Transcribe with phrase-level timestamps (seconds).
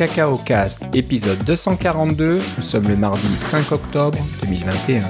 [0.00, 2.38] Cacao Cast, épisode 242.
[2.56, 5.00] Nous sommes le mardi 5 octobre 2021.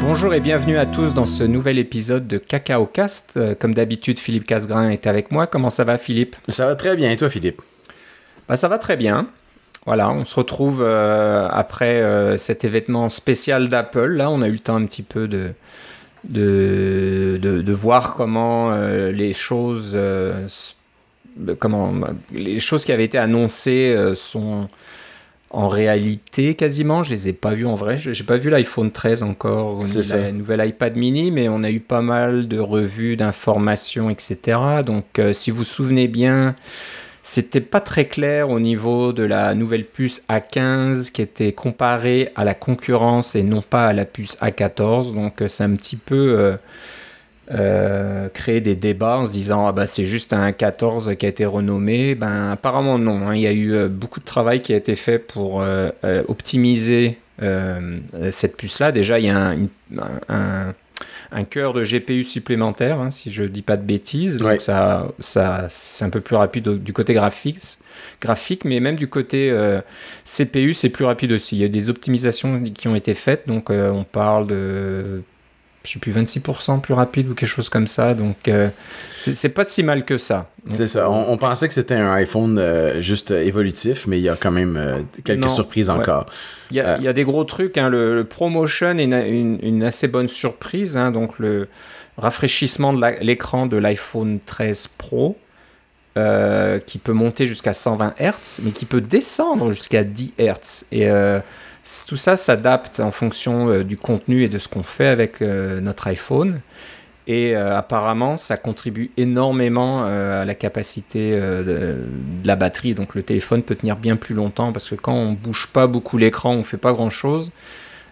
[0.00, 3.36] Bonjour et bienvenue à tous dans ce nouvel épisode de Cacao Cast.
[3.36, 5.46] Euh, Comme d'habitude, Philippe Casgrain est avec moi.
[5.46, 6.36] Comment ça va, Philippe?
[6.48, 7.10] Ça va très bien.
[7.10, 7.60] Et toi, Philippe?
[8.48, 9.28] Bah, ça va très bien.
[9.84, 14.06] Voilà, on se retrouve euh, après euh, cet événement spécial d'Apple.
[14.06, 15.52] Là, on a eu le temps un petit peu de,
[16.28, 20.46] de, de, de voir comment euh, les choses, euh,
[21.58, 21.92] comment
[22.32, 24.68] les choses qui avaient été annoncées euh, sont
[25.50, 27.02] en réalité quasiment.
[27.02, 27.98] Je les ai pas vues en vrai.
[27.98, 30.16] Je J'ai pas vu l'iPhone 13 encore, C'est ni ça.
[30.18, 34.58] la nouvelle iPad mini, mais on a eu pas mal de revues, d'informations, etc.
[34.84, 36.56] Donc, si vous vous souvenez bien.
[37.26, 42.44] C'était pas très clair au niveau de la nouvelle puce A15 qui était comparée à
[42.44, 45.14] la concurrence et non pas à la puce A14.
[45.14, 46.56] Donc euh, c'est un petit peu euh,
[47.52, 51.30] euh, créé des débats en se disant ah bah c'est juste un A14 qui a
[51.30, 52.14] été renommé.
[52.14, 53.26] Ben apparemment non.
[53.28, 53.34] hein.
[53.34, 55.64] Il y a eu beaucoup de travail qui a été fait pour
[56.28, 57.16] optimiser
[58.30, 58.92] cette puce là.
[58.92, 59.54] Déjà il y a
[60.28, 60.74] un-
[61.34, 64.38] un cœur de GPU supplémentaire, hein, si je dis pas de bêtises.
[64.38, 67.58] Donc ça, ça, c'est un peu plus rapide du côté graphique,
[68.20, 69.80] graphique mais même du côté euh,
[70.24, 71.56] CPU, c'est plus rapide aussi.
[71.56, 75.22] Il y a des optimisations qui ont été faites, donc euh, on parle de,
[75.84, 78.14] je sais plus, 26% plus rapide ou quelque chose comme ça.
[78.14, 78.68] Donc euh,
[79.18, 80.50] c'est pas si mal que ça.
[80.70, 81.10] C'est ça.
[81.10, 84.36] On, on pensait que c'était un iPhone euh, juste euh, évolutif, mais il y a
[84.36, 85.96] quand même euh, quelques Non, surprises ouais.
[85.96, 86.24] encore.
[86.70, 87.76] Il y, a, il y a des gros trucs.
[87.76, 87.90] hein.
[87.90, 90.96] Le, le ProMotion est une, une- une assez bonne surprise.
[90.96, 91.10] hein.
[91.10, 91.68] Donc, le
[92.16, 95.36] rafraîchissement de l'écran de l'iPhone 13 Pro,
[96.86, 100.84] qui peut monter jusqu'à 120 Hz, mais qui peut descendre jusqu'à 10 Hz.
[100.92, 101.08] Et
[102.06, 105.80] tout ça s'adapte en fonction euh, du contenu et de ce qu'on fait avec euh,
[105.80, 106.60] notre iPhone.
[107.26, 112.92] Et euh, apparemment, ça contribue énormément à la capacité de, de la batterie.
[112.92, 116.18] Donc le téléphone peut tenir bien plus longtemps parce que quand on bouge pas beaucoup
[116.18, 117.50] l'écran, on fait pas grand chose.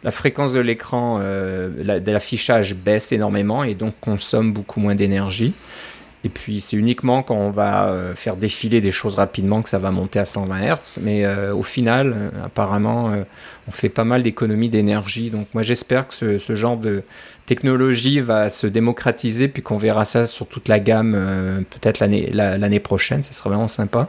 [0.03, 5.53] La fréquence de l'écran, de l'affichage baisse énormément et donc consomme beaucoup moins d'énergie.
[6.25, 9.79] Et puis c'est uniquement quand on va euh, faire défiler des choses rapidement que ça
[9.79, 11.01] va monter à 120 Hz.
[11.03, 13.25] Mais euh, au final, euh, apparemment, euh,
[13.69, 15.31] on fait pas mal d'économies d'énergie.
[15.31, 17.03] Donc moi j'espère que ce, ce genre de
[17.47, 22.31] technologie va se démocratiser puis qu'on verra ça sur toute la gamme euh, peut-être l'année
[22.33, 23.23] la- prochaine.
[23.23, 24.09] Ça serait vraiment sympa.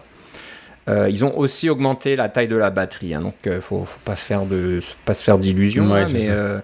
[0.89, 4.01] Euh, ils ont aussi augmenté la taille de la batterie, hein, donc euh, faut, faut
[4.03, 5.89] pas faire de faut pas se faire d'illusions.
[5.89, 6.59] Ouais, hein, mais euh,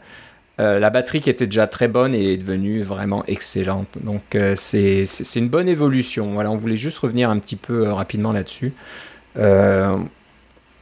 [0.60, 3.98] euh, la batterie qui était déjà très bonne est devenue vraiment excellente.
[4.02, 5.06] Donc euh, c'est
[5.36, 6.34] une bonne évolution.
[6.34, 8.74] Voilà, on voulait juste revenir un petit peu euh, rapidement là-dessus.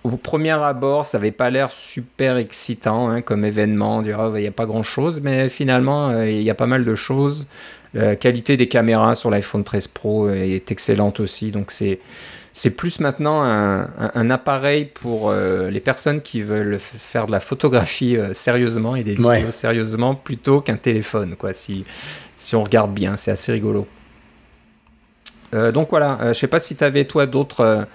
[0.04, 3.98] Au premier abord, ça avait pas l'air super excitant hein, comme événement.
[3.98, 6.86] On dirait, oh, il n'y a pas grand-chose, mais finalement, il y a pas mal
[6.86, 7.48] de choses.
[7.94, 11.52] La qualité des caméras sur l'iPhone 13 Pro est excellente aussi.
[11.52, 12.00] Donc c'est
[12.59, 17.31] c'est plus maintenant un, un- un appareil pour euh, les personnes qui veulent faire de
[17.31, 19.51] la photographie euh, sérieusement et des vidéos Ouais.
[19.51, 21.85] sérieusement plutôt qu'un téléphone, quoi, si,
[22.35, 23.16] si on regarde bien.
[23.16, 23.88] C'est assez rigolo.
[25.53, 27.85] Euh, donc voilà, je sais pas si tu avais toi d'autres.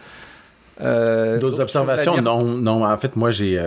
[0.80, 2.20] D'autres observations?
[2.22, 2.84] Non, non.
[2.84, 3.60] En fait, moi, j'ai,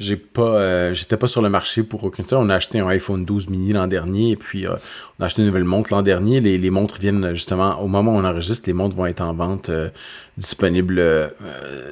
[0.00, 2.38] j'ai pas, euh, j'étais pas sur le marché pour aucune ça.
[2.38, 4.72] On a acheté un iPhone 12 mini l'an dernier, et puis euh,
[5.18, 6.40] on a acheté une nouvelle montre l'an dernier.
[6.40, 8.66] Les, les montres viennent justement au moment où on enregistre.
[8.66, 9.90] Les montres vont être en vente euh,
[10.38, 11.28] disponibles euh,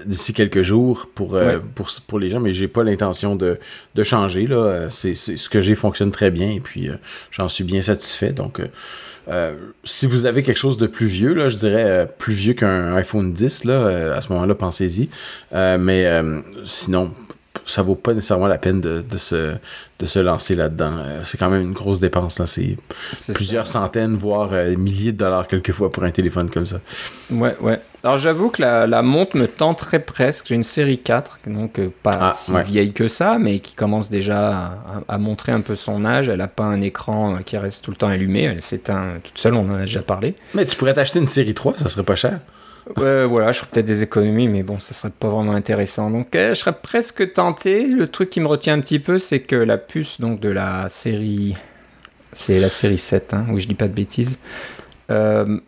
[0.07, 1.61] d'ici quelques jours pour, euh, Ouais.
[1.75, 3.59] pour pour les gens, mais j'ai pas l'intention de,
[3.95, 4.57] de changer là.
[4.57, 6.95] Euh, C'est, c'est- ce que j'ai fonctionne très bien, et puis euh,
[7.31, 8.31] j'en suis bien satisfait.
[8.33, 8.67] Donc euh,
[9.29, 9.53] euh,
[9.85, 12.95] si vous avez quelque chose de plus vieux, là, je dirais euh, plus vieux qu'un
[12.97, 15.11] iPhone 10, là, euh, à ce moment-là, pensez-y.
[15.53, 17.13] Euh, mais euh, sinon,
[17.71, 19.55] ça vaut pas nécessairement la peine de, de se,
[19.99, 20.93] de se lancer là-dedans.
[20.99, 22.39] Euh, c'est quand même une grosse dépense.
[22.39, 22.47] Là.
[22.47, 22.77] C'est
[23.35, 26.81] plusieurs centaines, voire euh, milliers de dollars quelquefois pour un téléphone comme ça.
[27.31, 27.81] Ouais, ouais.
[28.05, 30.47] Alors j'avoue que la, la montre me tenterait presque.
[30.49, 32.63] J'ai une série 4, donc euh, pas Ah, si ouais.
[32.63, 34.75] vieille que ça, mais qui commence déjà à,
[35.09, 36.29] à- montrer un peu son âge.
[36.29, 38.45] Elle n'a pas un écran qui reste tout le temps allumé.
[38.45, 40.37] Elle s'éteint toute seule, on en a déjà parlé.
[40.55, 42.39] Mais tu pourrais t'acheter une série 3, ça serait pas cher.
[42.97, 46.11] Ouais, voilà, je ferais peut-être des économies, mais bon, ça serait pas vraiment intéressant.
[46.11, 47.87] Donc, euh, je serais presque tenté.
[47.87, 50.89] Le truc qui me retient un petit peu, c'est que la puce donc de la
[50.89, 51.55] série,
[52.33, 54.39] c'est la série 7, hein, oui, je dis pas de bêtises.
[55.11, 55.61] Euh,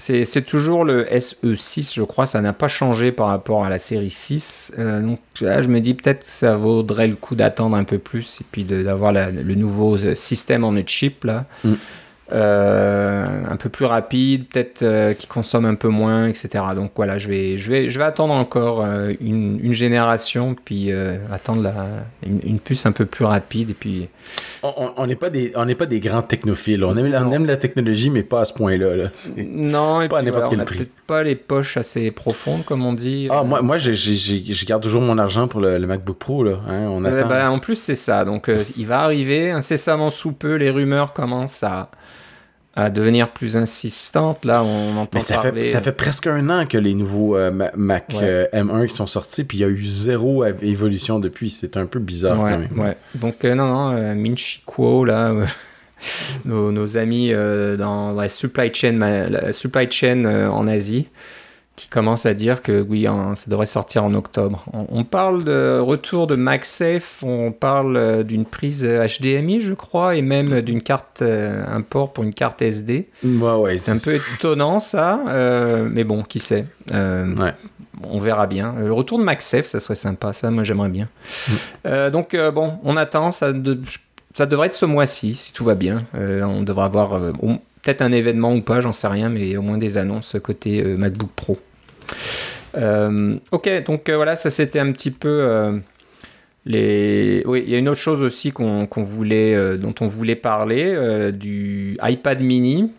[0.00, 4.10] c'est toujours le SE6, je crois, ça n'a pas changé par rapport à la série
[4.10, 4.72] 6.
[4.78, 7.98] Euh, donc là, je me dis peut-être que ça vaudrait le coup d'attendre un peu
[7.98, 11.44] plus et puis d'avoir le nouveau euh, système en chip là.
[11.64, 11.74] Mm.
[12.32, 16.62] Euh, un peu plus rapide, peut-être euh, qui consomme un peu moins, etc.
[16.76, 20.92] Donc voilà, je vais, je vais, je vais attendre encore euh, une, une, génération, puis
[21.32, 21.74] attendre la,
[22.24, 24.08] une, puce un peu plus rapide, et puis.
[24.62, 26.84] On n'est pas des, on n'est pas des grands technophiles.
[26.84, 28.94] On aime, on aime la technologie, mais pas à ce point-là.
[28.94, 29.04] Là.
[29.36, 30.88] Non, et pas à quel prix.
[31.06, 33.28] Pas les poches assez profondes, comme on dit.
[33.30, 36.60] Ah, moi, moi, je garde toujours mon argent pour le, MacBook Pro là.
[36.68, 37.28] Hein, on attend.
[37.28, 38.24] Ben, en plus, c'est ça.
[38.24, 40.54] Donc, il va arriver incessamment sous peu.
[40.54, 41.90] Les rumeurs commencent à
[42.80, 44.44] à devenir plus insistante.
[44.44, 47.50] Là, on entend Mais ça Fait, ça fait presque un an que les nouveaux euh,
[47.76, 51.50] Mac euh, M1 qui sont sortis, puis il y a eu zéro évolution depuis.
[51.50, 52.68] C'est un peu bizarre quand même.
[52.76, 52.96] Ouais.
[53.14, 55.34] Donc, euh, non, non, Minchi Kuo, là,
[56.44, 57.32] nos, nos, amis
[57.78, 61.08] dans la supply chain, la supply chain en Asie,
[61.80, 64.66] qui commence à dire que oui, ça devrait sortir en octobre.
[64.70, 70.20] On, parle de retour de MagSafe, on parle euh, d'une prise HDMI, je crois, et
[70.20, 73.08] même d'une carte, euh, un port pour une carte SD.
[73.60, 76.66] ouais, c'est un peu étonnant ça, euh, mais bon, qui sait.
[76.92, 78.74] On verra bien.
[78.78, 81.08] Le retour de MagSafe, ça serait sympa, ça, moi j'aimerais bien.
[81.86, 82.10] Mm.
[82.10, 83.54] donc bon, on attend, ça,
[84.34, 85.96] ça devrait être ce mois-ci, si tout va bien.
[86.12, 87.18] on devrait avoir
[87.82, 91.30] peut-être un événement ou pas, j'en sais rien, mais au moins des annonces côté MacBook
[91.34, 91.58] Pro.
[92.76, 95.78] Euh, ok, donc euh, voilà, ça c'était un petit peu euh,
[96.66, 97.42] les.
[97.46, 101.98] Oui, il y a une autre chose aussi qu'on voulait, dont on voulait parler, du
[102.02, 102.92] iPad Mini.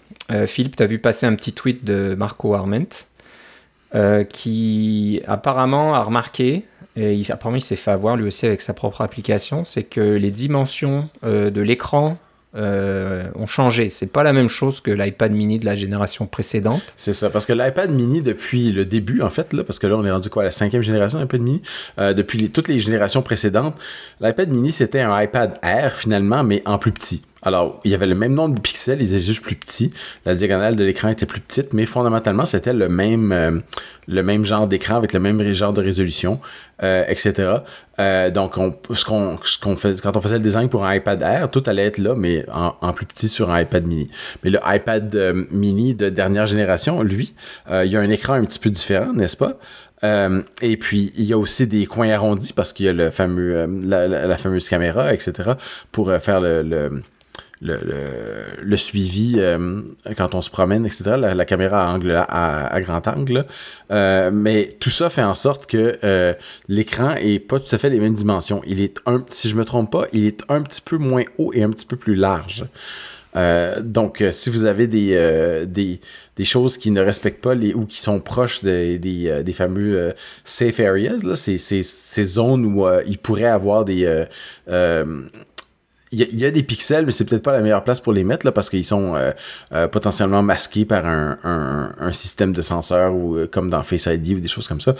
[0.46, 2.88] Philippe, tu as vu passer un petit tweet de Marco Arment,
[4.30, 6.64] qui apparemment a remarqué,
[6.96, 10.00] et il, apparemment il s'est fait avoir lui aussi avec sa propre application, c'est que
[10.00, 12.18] les dimensions de l'écran
[12.56, 13.90] euh, ont changé.
[13.90, 16.82] C'est pas la même chose que l'iPad mini de la génération précédente.
[16.98, 19.96] C'est ça, parce que l'iPad mini, depuis le début, en fait, là, parce que là,
[19.96, 21.62] on est rendu quoi, la cinquième génération d'iPad mini,
[21.98, 23.76] euh, depuis toutes les générations précédentes,
[24.20, 27.22] l'iPad mini, c'était un iPad Air, finalement, mais en plus petit.
[27.44, 29.92] Alors, il y avait le même nombre de pixels, ils étaient juste plus petits.
[30.26, 34.96] La diagonale de l'écran était plus petite, mais fondamentalement, c'était le même, euh, genre d'écran
[34.96, 36.40] avec le même genre de résolution,
[36.84, 37.54] euh, etc.
[38.00, 38.72] Euh, donc, on,
[39.76, 42.46] fait, quand on faisait le design pour un iPad Air, tout allait être là, mais
[42.52, 44.10] en, plus petit sur un iPad mini.
[44.44, 47.34] Mais le iPad mini de dernière génération, lui,
[47.72, 49.58] il y a un écran un petit peu différent, n'est-ce pas?
[50.64, 54.68] et puis, il y a aussi des coins arrondis parce qu'il y a la, fameuse
[54.68, 55.52] caméra, etc.,
[55.92, 57.02] pour faire le,
[57.62, 59.82] le, suivi euh,
[60.18, 61.16] quand on se promène, etc.
[61.18, 63.46] La, caméra à, angle, à, grand angle.
[63.92, 66.34] Euh, mais tout ça fait en sorte que euh,
[66.68, 68.62] l'écran est pas tout à fait les mêmes dimensions.
[68.66, 71.52] Il est un, si je me trompe pas, il est un petit peu moins haut
[71.54, 72.66] et un petit peu plus large.
[73.82, 76.02] donc, si vous avez des, des,
[76.36, 80.14] des, choses qui ne respectent pas les, ou qui sont proches des, des, des fameux
[80.44, 84.26] safe areas, là, ces, ces, ces zones où il pourrait avoir des
[86.14, 88.46] il y, a des pixels, mais c'est peut-être pas la meilleure place pour les mettre
[88.46, 89.32] là, parce qu'ils sont euh,
[89.72, 94.34] euh, potentiellement masqués par un, un, système de senseur ou euh, comme dans Face ID
[94.34, 94.96] ou des choses comme ça,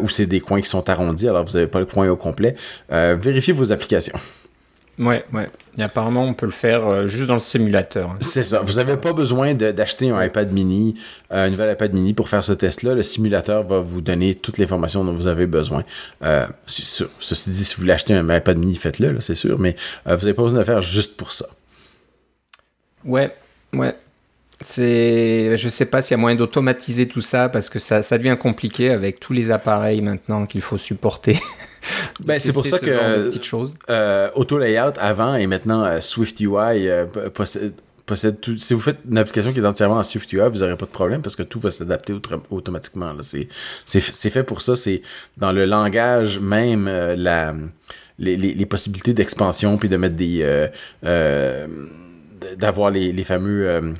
[0.00, 2.54] où c'est des coins qui sont arrondis, alors vous n'avez pas le coin au complet.
[2.88, 4.18] vérifiez vos applications.
[4.98, 5.50] Ouais, ouais.
[5.76, 8.14] Et apparemment, on peut le faire euh, juste dans le simulateur.
[8.20, 8.60] C'est ça.
[8.60, 10.94] Vous n'avez pas besoin d'acheter un iPad mini,
[11.32, 12.94] euh, un nouvel iPad mini pour faire ce test-là.
[12.94, 15.84] Le simulateur va vous donner toutes les informations dont vous avez besoin.
[16.22, 19.74] Euh, Ceci dit, si vous voulez acheter un iPad mini, faites-le, c'est sûr, mais
[20.04, 21.46] vous n'avez pas besoin de le faire juste pour ça.
[23.04, 23.34] Ouais,
[23.72, 23.96] ouais.
[24.60, 28.18] C'est, je sais pas s'il y a moyen d'automatiser tout ça parce que ça, ça
[28.18, 31.40] devient compliqué avec tous les appareils maintenant qu'il faut supporter.
[32.20, 32.90] ben, c'est pour ça que
[33.90, 37.06] euh, Auto Layout avant et maintenant euh, Swift UI euh,
[38.06, 38.56] possède, tout.
[38.56, 40.90] Si vous faites une application qui est entièrement en Swift UI, vous n'aurez pas de
[40.90, 42.14] problème parce que tout va s'adapter
[42.50, 43.12] automatiquement.
[43.86, 44.76] C'est fait pour ça.
[44.76, 45.02] C'est
[45.36, 47.54] dans le langage même la,
[48.18, 50.68] les, les, possibilités d'expansion puis de mettre des
[52.58, 53.94] d'avoir les, les fameux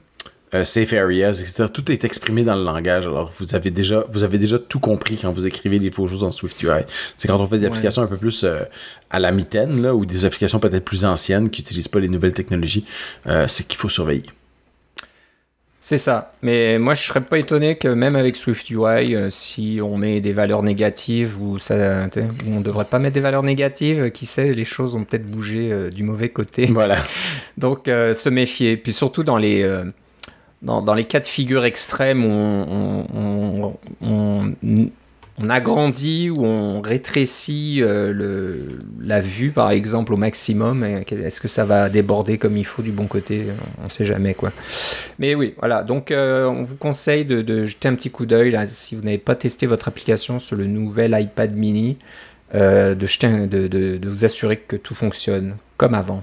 [0.54, 1.64] euh, safe areas, etc.
[1.72, 3.06] Tout est exprimé dans le langage.
[3.06, 6.22] Alors, vous avez déjà, vous avez déjà tout compris quand vous écrivez les faux choses
[6.22, 6.84] en SwiftUI.
[7.16, 8.60] C'est quand on fait des applications un peu plus euh,
[9.10, 12.34] à la mitaine, là, ou des applications peut-être plus anciennes qui n'utilisent pas les nouvelles
[12.34, 12.84] technologies,
[13.26, 14.22] euh, c'est qu'il faut surveiller.
[15.80, 16.32] C'est ça.
[16.40, 20.62] Mais moi, je serais pas étonné que même avec SwiftUI, si on met des valeurs
[20.62, 22.08] négatives ou ça,
[22.48, 26.02] on devrait pas mettre des valeurs négatives, qui sait, les choses ont peut-être bougé du
[26.02, 26.66] mauvais côté.
[26.66, 26.96] Voilà.
[27.58, 28.78] Donc, se méfier.
[28.78, 29.62] Puis surtout dans les
[30.64, 33.04] dans, les cas de figure extrêmes où
[34.00, 34.52] on,
[35.50, 38.58] agrandit ou on rétrécit euh,
[39.00, 42.92] la vue, par exemple, au maximum, est-ce que ça va déborder comme il faut du
[42.92, 43.44] bon côté?
[43.80, 44.52] On ne sait jamais, quoi.
[45.18, 45.82] Mais oui, voilà.
[45.82, 49.34] Donc, euh, on vous conseille de, jeter un petit coup d'œil, si vous n'avez pas
[49.34, 51.98] testé votre application sur le nouvel iPad mini,
[52.54, 56.22] euh, de vous assurer que tout fonctionne comme avant.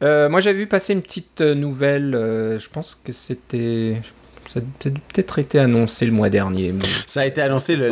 [0.00, 2.12] Moi, j'avais vu passer une petite nouvelle.
[2.12, 4.00] je pense que c'était.
[4.46, 6.72] Ça a peut-être été annoncé le mois dernier.
[7.08, 7.88] Ça a été annoncé le,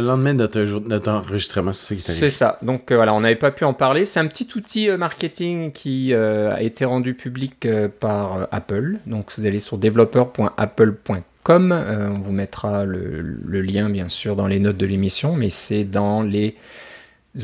[0.00, 0.48] lendemain de
[0.88, 2.58] notre, enregistrement, c'est ça C'est ça.
[2.62, 4.06] Donc voilà, on n'avait pas pu en parler.
[4.06, 7.68] C'est un petit outil marketing qui a été rendu public
[8.00, 8.96] par Apple.
[9.06, 14.58] Donc vous allez sur developer.apple.com euh, on vous mettra le, lien bien sûr dans les
[14.58, 16.56] notes de l'émission, mais c'est dans les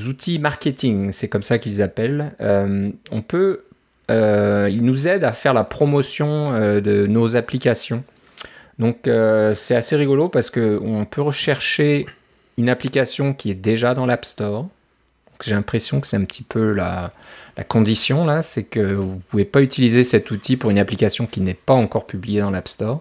[0.06, 2.32] outils marketing, c'est comme ça qu'ils appellent.
[2.40, 3.64] Euh, on peut,
[4.10, 8.02] euh, ils nous aident à faire la promotion de nos applications.
[8.78, 9.08] Donc
[9.54, 12.06] c'est assez rigolo parce qu'on peut rechercher
[12.58, 14.66] une application qui est déjà dans l'App Store.
[15.42, 17.12] J'ai l'impression que c'est un petit peu la,
[17.68, 21.40] condition là, c'est que vous ne pouvez pas utiliser cet outil pour une application qui
[21.40, 23.00] n'est pas encore publiée dans l'App Store.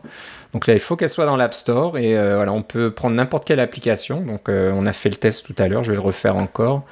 [0.54, 3.16] Donc là, il faut qu'elle soit dans l'App Store et euh, voilà, on peut prendre
[3.16, 4.22] n'importe quelle application.
[4.22, 6.84] Donc euh, on a fait le test tout à l'heure, je vais le refaire encore.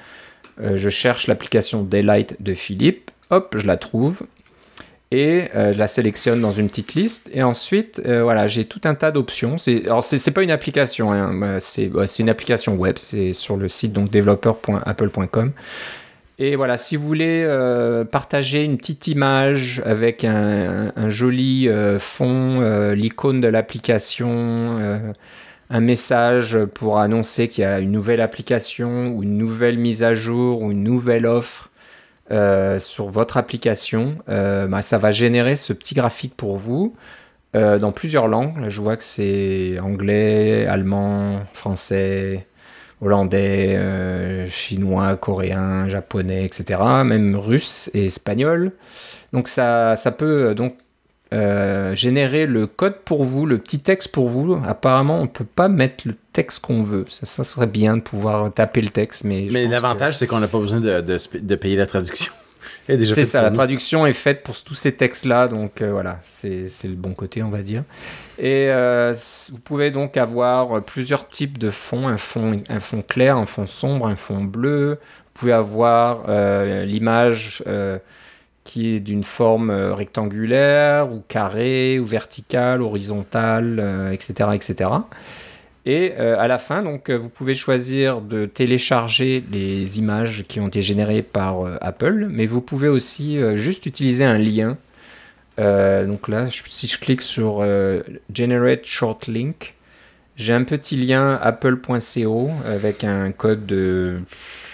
[0.62, 4.24] Euh, je cherche l'application Daylight de Philippe, hop, je la trouve.
[5.12, 7.32] Et je la sélectionne dans une petite liste.
[7.34, 9.58] Et ensuite voilà j'ai tout un tas d'options.
[9.58, 12.98] C'est alors c'est pas une application hein, bah, c'est une application web.
[13.00, 15.52] C'est sur le site donc developer.apple.com
[16.42, 22.62] et voilà, si vous voulez euh, partager une petite image avec un, joli euh, fond,
[22.62, 24.80] euh, l'icône de l'application,
[25.70, 30.14] un message pour annoncer qu'il y a une nouvelle application ou une nouvelle mise à
[30.14, 31.69] jour ou une nouvelle offre
[32.80, 36.96] sur votre application, bah, ça va générer ce petit graphique pour vous.
[37.54, 42.46] dans plusieurs langues, Là, je vois que c'est anglais, allemand, français,
[43.02, 48.74] hollandais, euh, chinois, coréen, japonais, etc., même russe et espagnol.
[49.34, 50.76] Donc ça, ça peut euh, donc
[51.32, 54.60] euh, générer le code pour vous, le petit texte pour vous.
[54.66, 57.06] Apparemment, on ne peut pas mettre le texte qu'on veut.
[57.08, 59.48] Ça, serait bien de pouvoir taper le texte, mais...
[59.52, 62.34] Mais l'avantage, c'est qu'on n'a pas besoin de, de payer la traduction.
[62.88, 66.96] C'est ça, la traduction est faite pour tous ces textes-là, donc euh, voilà, c'est le
[66.96, 67.84] bon côté, on va dire.
[68.40, 69.14] Et euh,
[69.52, 73.68] vous pouvez donc avoir plusieurs types de fonds, un fond, un fond clair, un fond
[73.68, 74.98] sombre, un fond bleu.
[75.00, 76.26] Vous pouvez avoir
[76.86, 77.64] l'image
[78.64, 84.90] qui est d'une forme rectangulaire ou carrée ou verticale, horizontale, etc., etc.
[85.86, 90.60] Et euh, à la fin, donc, euh, vous pouvez choisir de télécharger les images qui
[90.60, 94.78] ont été générées par euh, Apple, mais vous pouvez aussi juste utiliser un lien.
[95.58, 97.66] donc là, si je clique sur
[98.34, 99.74] Generate Short Link,
[100.36, 104.20] j'ai un petit lien apple.co avec un code de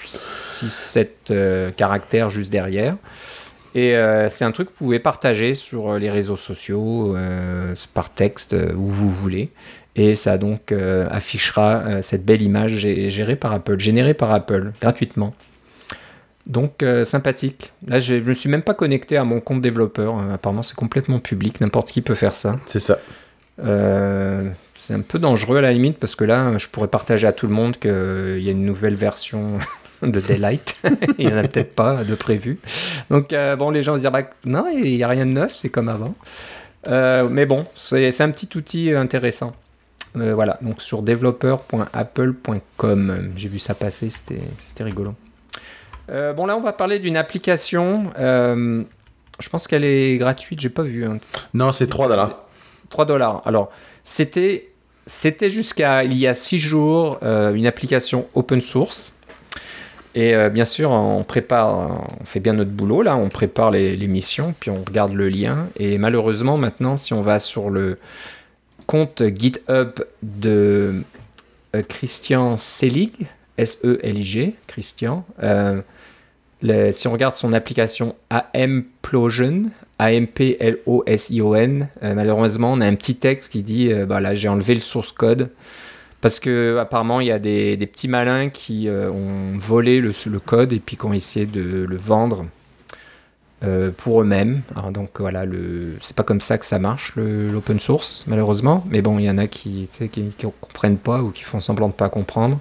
[0.03, 2.97] 6-7 caractères juste derrière.
[3.75, 3.93] Et
[4.29, 7.15] c'est un truc que vous pouvez partager sur les réseaux sociaux,
[7.93, 9.51] par texte, où vous voulez
[9.95, 14.71] et ça donc euh, affichera euh, cette belle image gérée par Apple, générée par Apple
[14.81, 15.33] gratuitement.
[16.47, 17.71] Donc euh, sympathique.
[17.87, 20.19] Là, je ne me suis même pas connecté à mon compte développeur.
[20.31, 21.61] apparemment, c'est complètement public.
[21.61, 22.55] N'importe qui peut faire ça.
[22.65, 22.99] C'est ça.
[23.57, 27.47] c'est un peu dangereux à la limite parce que là, je pourrais partager à tout
[27.47, 29.59] le monde qu'il y a une nouvelle version
[30.01, 30.81] de Daylight.
[31.17, 32.59] il n'y en a peut-être pas de prévu.
[33.09, 35.69] Donc, bon, les gens se dire bah, non, il n'y a rien de neuf, c'est
[35.69, 36.15] comme avant.
[37.29, 39.53] mais bon, c'est un petit outil intéressant.
[40.17, 43.33] Euh, voilà, donc sur developer.apple.com.
[43.35, 45.13] J'ai vu ça passer, c'était rigolo.
[46.09, 48.11] Euh, bon, là, on va parler d'une application.
[48.17, 48.83] Euh,
[49.39, 51.05] je pense qu'elle est gratuite, j'ai pas vu.
[51.05, 51.17] Hein.
[51.53, 52.43] Non, c'est 3 dollars.
[52.89, 53.41] 3 dollars.
[53.45, 53.71] Alors,
[54.03, 54.69] c'était
[55.07, 59.13] c'était jusqu'à il y a 6 jours une application open source.
[60.15, 64.69] Et bien sûr, on prépare, on fait bien notre boulot là, on prépare l'émission, puis
[64.69, 65.67] on regarde le lien.
[65.77, 67.97] Et malheureusement, maintenant, si on va sur le,
[68.85, 71.03] compte GitHub de
[71.75, 75.25] euh, Christian Selig, S-E-L-I-G, Christian.
[75.43, 75.81] Euh,
[76.91, 79.69] si on regarde son application Amplosion,
[79.99, 85.11] A-M-P-L-O-S-I-O-N, euh, malheureusement, on a un petit texte qui dit bah j'ai enlevé le source
[85.11, 85.49] code
[86.25, 90.73] parce que apparemment il y a des, petits malins qui ont volé le, le, code
[90.73, 92.47] et puis qui ont essayé de le vendre
[93.65, 94.61] euh, pour eux-mêmes.
[94.91, 95.43] Donc voilà,
[96.01, 98.85] c'est pas comme ça que ça marche l'open source, malheureusement.
[98.89, 101.93] Mais bon, il y en a qui ne comprennent pas ou qui font semblant de
[101.93, 102.59] pas comprendre.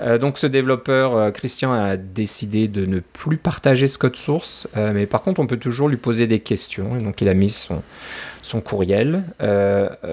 [0.00, 4.68] Euh, donc ce développeur, euh, Christian, a décidé de ne plus partager ce code source.
[4.76, 6.96] mais par contre, on peut toujours lui poser des questions.
[6.96, 7.82] Et donc il a mis son,
[8.42, 9.22] son courriel.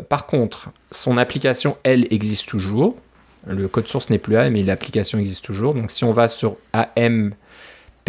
[0.10, 2.96] par contre, son application, elle, existe toujours.
[3.48, 5.74] Le code source n'est plus là, mais l'application existe toujours.
[5.74, 7.34] Donc si on va sur AM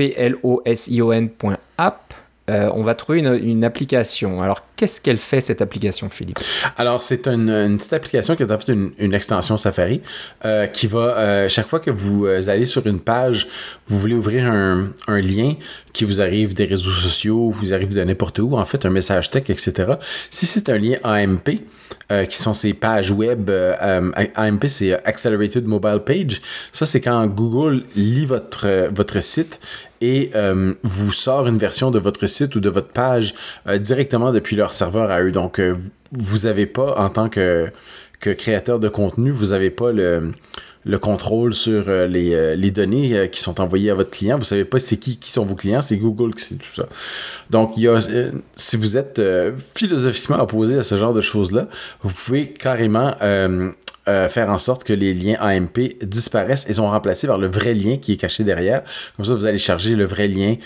[0.09, 2.15] plosion.app,
[2.51, 4.43] euh, on va trouver une, application.
[4.43, 6.39] Alors, qu'est-ce qu'elle fait, cette application, Philippe?
[6.77, 10.03] Alors, c'est une, petite application qui est en fait une, extension Safari
[10.45, 13.47] euh, qui va, euh, chaque fois que vous allez sur une page,
[13.87, 15.55] vous voulez ouvrir un, lien
[15.93, 19.31] qui vous arrive des réseaux sociaux, vous arrive de n'importe où, en fait, un message
[19.31, 19.93] tech, etc.
[20.31, 21.63] Si c'est un lien AMP,
[22.11, 26.41] euh, qui sont ces pages web, euh, AMP, c'est Accelerated Mobile Page.
[26.73, 29.61] Ça, c'est quand Google lit votre, votre site
[30.01, 30.31] et
[30.83, 33.35] vous sort une version de votre site ou de votre page
[33.81, 35.31] directement depuis leur serveur à eux.
[35.31, 35.61] Donc,
[36.13, 37.71] vous n'avez pas, en tant que,
[38.21, 40.33] que créateur de contenu, vous n'avez pas le
[40.85, 44.39] le contrôle sur euh, les, euh, les, données euh, qui sont envoyées à votre client.
[44.39, 46.87] Vous savez pas c'est qui, qui sont vos clients, c'est Google qui sait tout ça.
[47.51, 47.99] Donc, y a,
[48.57, 49.21] si vous êtes
[49.75, 51.69] philosophiquement opposé à ce genre de choses-là,
[52.03, 53.15] vous pouvez carrément
[54.07, 57.97] faire en sorte que les liens AMP disparaissent et sont remplacés par le vrai lien
[57.97, 58.83] qui est caché derrière.
[59.17, 60.57] Comme ça, vous allez charger le vrai lien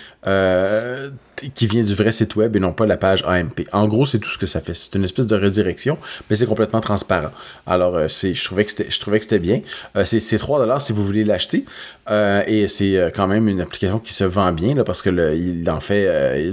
[1.55, 3.65] qui vient du vrai site web et non pas la page AMP.
[3.73, 4.75] En gros, c'est tout ce que ça fait.
[4.75, 5.99] C'est une espèce de redirection,
[6.29, 7.31] mais c'est complètement transparent.
[7.67, 9.61] Alors, euh, je trouvais que c'était, bien.
[9.97, 11.65] Euh, c'est, 3 si vous voulez l'acheter.
[12.11, 15.81] Euh, et c'est quand même une application qui se vend bien parce que il en
[15.81, 16.53] fait est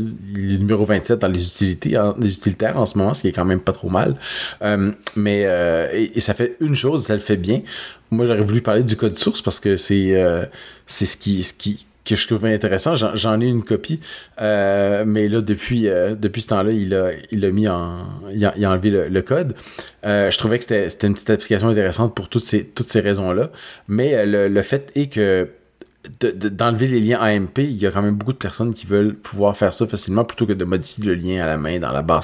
[0.60, 3.74] numéro 27 dans les utilités, utilitaires en ce moment, ce qui est quand même pas
[3.74, 4.16] trop mal.
[5.16, 5.42] mais
[5.94, 7.62] et, ça fait une chose, ça le fait bien.
[8.12, 10.16] Moi, j'aurais voulu parler du code source parce que c'est
[10.86, 12.96] c'est ce qui, ce qui que je trouvais intéressant.
[12.96, 14.00] J'en ai une copie,
[14.42, 18.06] euh, mais là, depuis, euh, depuis ce temps-là, il a, il a mis en.
[18.34, 19.56] Il a, enlevé le, code.
[20.06, 23.52] Euh, je trouvais que c'était une petite application intéressante pour toutes ces, toutes ces raisons-là.
[23.88, 25.50] Mais le, le, fait est que
[26.20, 29.56] d'enlever les liens AMP, il y a quand même beaucoup de personnes qui veulent pouvoir
[29.56, 32.24] faire ça facilement plutôt que de modifier le lien à la main dans la barre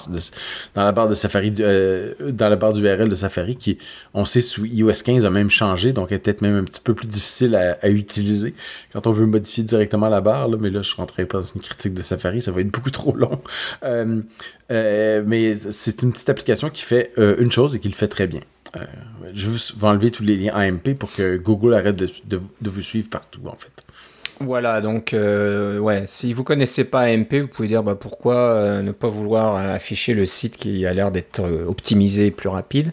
[0.76, 3.78] dans la barre de Safari, euh, dans la barre d'URL de Safari qui,
[4.14, 6.94] on sait, sous iOS 15 a même changé, donc est peut-être même un petit peu
[6.94, 8.54] plus difficile à, utiliser
[8.92, 11.62] quand on veut modifier directement la barre, mais là, je ne rentrerai pas dans une
[11.62, 13.42] critique de Safari, ça va être beaucoup trop long.
[13.84, 14.22] Euh,
[14.72, 18.28] euh, mais c'est une petite application qui fait une chose et qui le fait très
[18.28, 18.42] bien.
[18.82, 23.10] Euh, je vais enlever tous les liens AMP pour que Google arrête de, vous suivre
[23.10, 23.72] partout, en fait.
[24.40, 28.82] Voilà, donc, euh, ouais, si vous connaissez pas AMP, vous pouvez dire bah, pourquoi euh,
[28.84, 32.92] ne pas vouloir afficher le site qui a l'air d'être optimisé et plus rapide?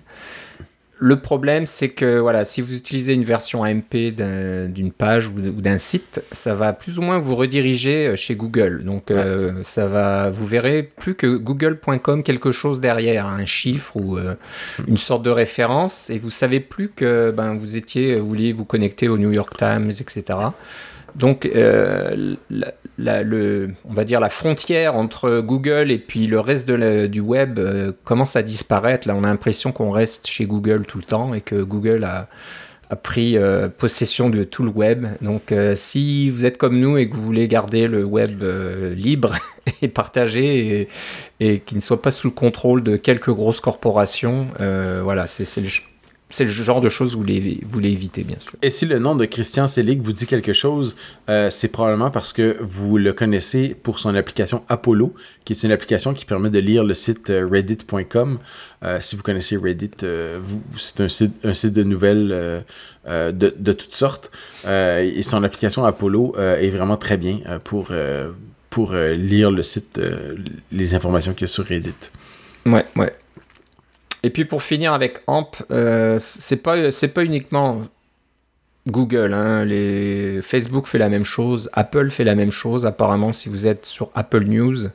[1.04, 5.76] Le problème, c'est que voilà, si vous utilisez une version AMP d'une page ou d'un
[5.76, 8.82] site, ça va plus ou moins vous rediriger euh, chez Google.
[8.84, 14.16] Donc, euh, ça va, vous verrez plus que google.com quelque chose derrière, un chiffre ou
[14.16, 14.34] euh,
[14.88, 18.64] une sorte de référence, et vous savez plus que ben, vous étiez, vous vouliez vous
[18.64, 20.38] connecter au New York Times, etc.
[21.14, 22.34] Donc, euh,
[22.98, 27.92] le, on va dire la frontière entre Google et puis le reste du web euh,
[28.04, 29.06] commence à disparaître.
[29.06, 32.28] Là, on a l'impression qu'on reste chez Google tout le temps et que Google a,
[33.02, 35.06] pris euh, possession de tout le web.
[35.20, 38.40] Donc, si vous êtes comme nous et que vous voulez garder le web
[38.94, 39.34] libre
[39.82, 40.88] et partagé et,
[41.40, 44.46] et qui ne soit pas sous le contrôle de quelques grosses corporations,
[45.02, 45.68] voilà, c'est le
[46.30, 48.54] c'est le genre de choses que vous voulez, voulez éviter, bien sûr.
[48.62, 50.96] Et si le nom de Christian Selig vous dit quelque chose,
[51.28, 55.70] euh, c'est probablement parce que vous le connaissez pour son application Apollo, qui est une
[55.70, 58.38] application qui permet de lire le site euh, reddit.com.
[58.82, 59.90] Euh, si vous connaissez Reddit,
[60.76, 62.64] c'est un site, un site de nouvelles
[63.06, 64.30] de, de, toutes sortes.
[64.66, 67.88] et son application Apollo est vraiment très bien pour,
[68.68, 69.98] pour lire le site,
[70.70, 71.94] les informations qu'il y a sur Reddit.
[72.66, 73.14] Ouais, ouais.
[74.24, 77.82] Et puis pour finir avec AMP, euh, c'est pas c'est pas uniquement
[78.88, 79.34] Google.
[79.34, 79.66] Hein.
[79.66, 80.40] Les...
[80.40, 82.86] Facebook fait la même chose, Apple fait la même chose.
[82.86, 84.88] Apparemment, si vous êtes sur Apple News,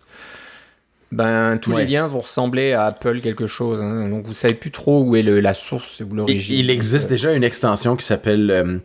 [1.12, 3.84] ben tous les liens vont ressembler à Apple quelque chose.
[3.84, 4.10] Hein.
[4.10, 6.58] Donc vous savez plus trop où est la source ou l'origine.
[6.58, 8.78] Il, existe déjà une extension qui s'appelle euh,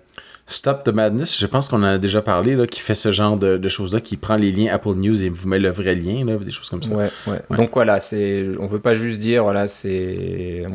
[0.46, 3.38] Stop the Madness, je pense qu'on en a déjà parlé, là, qui fait ce genre
[3.38, 6.36] de, choses-là, qui prend les liens Apple News et vous met le vrai lien, là,
[6.36, 6.92] des choses comme ça.
[6.92, 7.40] Ouais, ouais.
[7.56, 10.66] Donc voilà, c'est, on veut pas juste dire, voilà, c'est,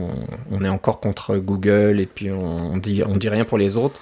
[0.51, 3.99] on, est encore contre Google et puis on, dit, on dit rien pour les autres.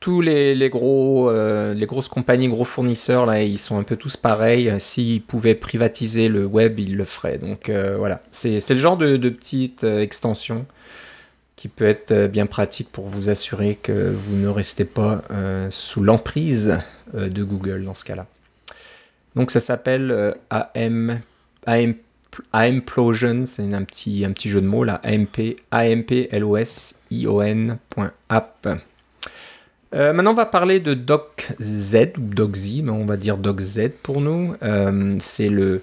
[0.00, 4.18] Tous les, gros, euh, les grosses compagnies, gros fournisseurs, là, ils sont un peu tous
[4.18, 4.74] pareils.
[4.78, 7.38] S'ils pouvaient privatiser le web, ils le feraient.
[7.38, 10.66] Donc euh, voilà, c'est, le genre de, de petite euh, extension
[11.56, 15.68] qui peut être euh, bien pratique pour vous assurer que vous ne restez pas euh,
[15.70, 16.78] sous l'emprise
[17.14, 18.26] euh, de Google dans ce cas-là.
[19.36, 21.20] Donc ça s'appelle AM,
[21.66, 21.94] AM,
[22.52, 25.56] Amplosion, c'est un petit, un petit jeu de mots là, AMP,
[28.28, 28.68] app.
[29.92, 34.54] maintenant, on va parler de DocZ ou DocZ, mais on va dire DocZ pour nous.
[35.18, 35.82] c'est le,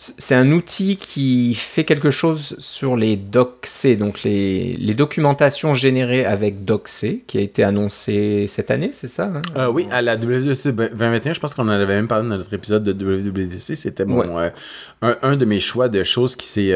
[0.00, 6.24] c'est un outil qui fait quelque chose sur les DocC, donc les, les documentations générées
[6.24, 9.42] avec DocC, qui a été annoncé cette année, c'est ça hein?
[9.56, 12.54] euh, Oui, à la WWDC 2021, je pense qu'on en avait même parlé dans notre
[12.54, 13.74] épisode de WWDC.
[13.74, 14.50] C'était mon euh,
[15.02, 16.72] un, de mes choix de choses qui s'est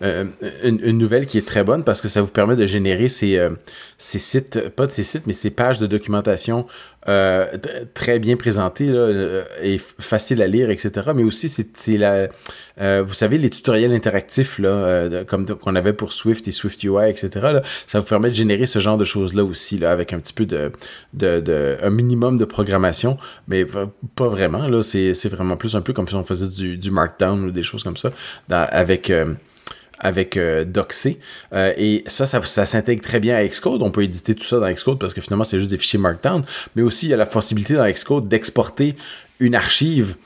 [0.00, 3.40] une, nouvelle qui est très bonne parce que ça vous permet de générer ces,
[3.98, 6.66] ces sites, pas de ces sites, mais ces pages de documentation
[7.94, 8.92] très bien présentées
[9.62, 11.10] et faciles à lire, etc.
[11.14, 12.28] Mais aussi, c'est la,
[13.02, 17.60] vous savez, les tutoriels interactifs là, comme qu'on avait pour Swift et Swift UI, etc.
[17.86, 20.46] Ça vous permet de générer ce genre de choses-là aussi, là, avec un petit peu
[20.46, 20.72] de,
[21.12, 24.82] de, un minimum de programmation, mais pas vraiment.
[24.82, 27.82] C'est, vraiment plus un peu comme si on faisait du, du Markdown ou des choses
[27.82, 28.10] comme ça
[28.50, 29.12] avec.
[30.04, 31.18] Euh, avec euh, Doxé.
[31.52, 33.82] Euh, et ça, ça, s'intègre très bien à Xcode.
[33.82, 36.44] On peut éditer tout ça dans Xcode parce que finalement, c'est juste des fichiers Markdown.
[36.76, 38.96] Mais aussi, il y a la possibilité dans Xcode d'exporter
[39.40, 40.16] une archive,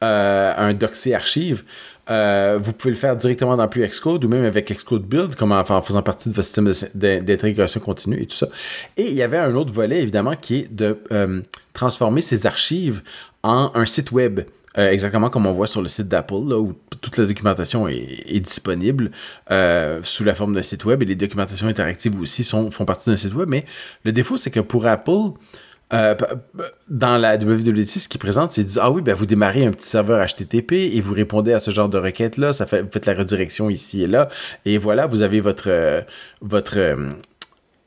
[0.00, 1.62] un Doxé archive,
[2.08, 5.52] euh, vous pouvez le faire directement dans plus Xcode ou même avec Xcode Build, comme
[5.52, 8.48] en, faisant partie de votre système d'intégration continue et tout ça.
[8.96, 11.40] Et il y avait un autre volet, évidemment, qui est de euh,
[11.72, 13.02] transformer ces archives
[13.42, 14.40] en un site web.
[14.78, 19.10] Euh, exactement comme on voit sur le site d'Apple, où toute la documentation est, disponible
[20.02, 23.34] sous la forme d'un site web et les documentations interactives aussi font partie d'un site
[23.34, 23.48] web.
[23.48, 23.64] Mais
[24.04, 25.32] le défaut, c'est que pour Apple,
[25.92, 26.16] euh,
[26.88, 30.24] dans la WWDC, ce qui présente, c'est ah oui, ben vous démarrez un petit serveur
[30.26, 33.14] HTTP et vous répondez à ce genre de requête là, ça fait vous faites la
[33.14, 34.28] redirection ici et là,
[34.64, 36.00] et voilà, vous avez votre euh,
[36.40, 36.96] votre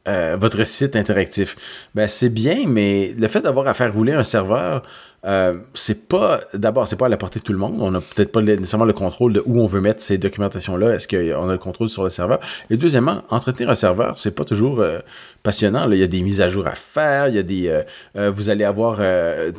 [0.07, 1.57] euh, votre site interactif.
[1.93, 4.83] Ben c'est bien, mais le fait d'avoir à faire rouler un serveur,
[5.25, 7.75] euh, c'est pas d'abord c'est pas à la portée de tout le monde.
[7.79, 10.93] On n'a peut-être pas nécessairement le contrôle de où on veut mettre ces documentations là
[10.93, 12.39] est-ce qu'on a le contrôle sur le serveur?
[12.69, 14.99] Et deuxièmement entretenir un serveur c'est pas toujours euh,
[15.43, 17.83] passionnant il y a des mises à jour à faire il y a des
[18.15, 18.99] euh, vous allez avoir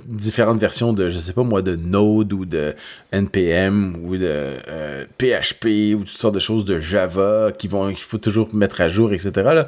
[0.07, 2.75] différentes versions de je sais pas moi de Node ou de
[3.13, 4.47] npm ou de
[5.19, 8.89] PHP ou toutes sortes de choses de Java qui vont qu'il faut toujours mettre à
[8.89, 9.65] jour etc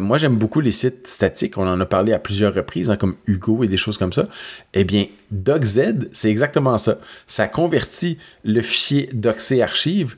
[0.00, 1.58] moi j'aime beaucoup les sites statiques.
[1.58, 4.28] On en a parlé à plusieurs reprises hein, comme Hugo et des choses comme ça.
[4.74, 6.98] Eh bien DocZ, c'est exactement ça.
[7.26, 10.16] Ça convertit le fichier doxé archive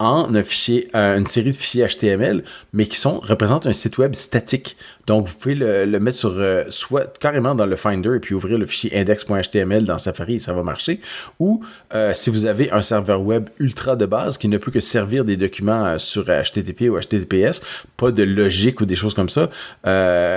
[0.00, 2.42] en euh, une série de fichiers HTML,
[2.72, 4.76] mais qui sont représentent un site web statique.
[5.10, 8.58] Donc, vous pouvez le, mettre sur euh, soit carrément dans le Finder et puis ouvrir
[8.58, 11.00] le fichier index.html dans Safari et ça va marcher.
[11.40, 14.78] Ou euh, si vous avez un serveur web ultra de base qui ne peut que
[14.78, 17.60] servir des documents euh, sur HTTP ou HTTPS,
[17.96, 19.50] pas de logique ou des choses comme ça,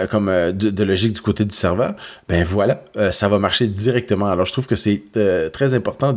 [0.09, 1.93] comme de, logique du côté du serveur,
[2.27, 4.25] ben voilà, ça va marcher directement.
[4.25, 5.03] Alors, je trouve que c'est
[5.53, 6.13] très important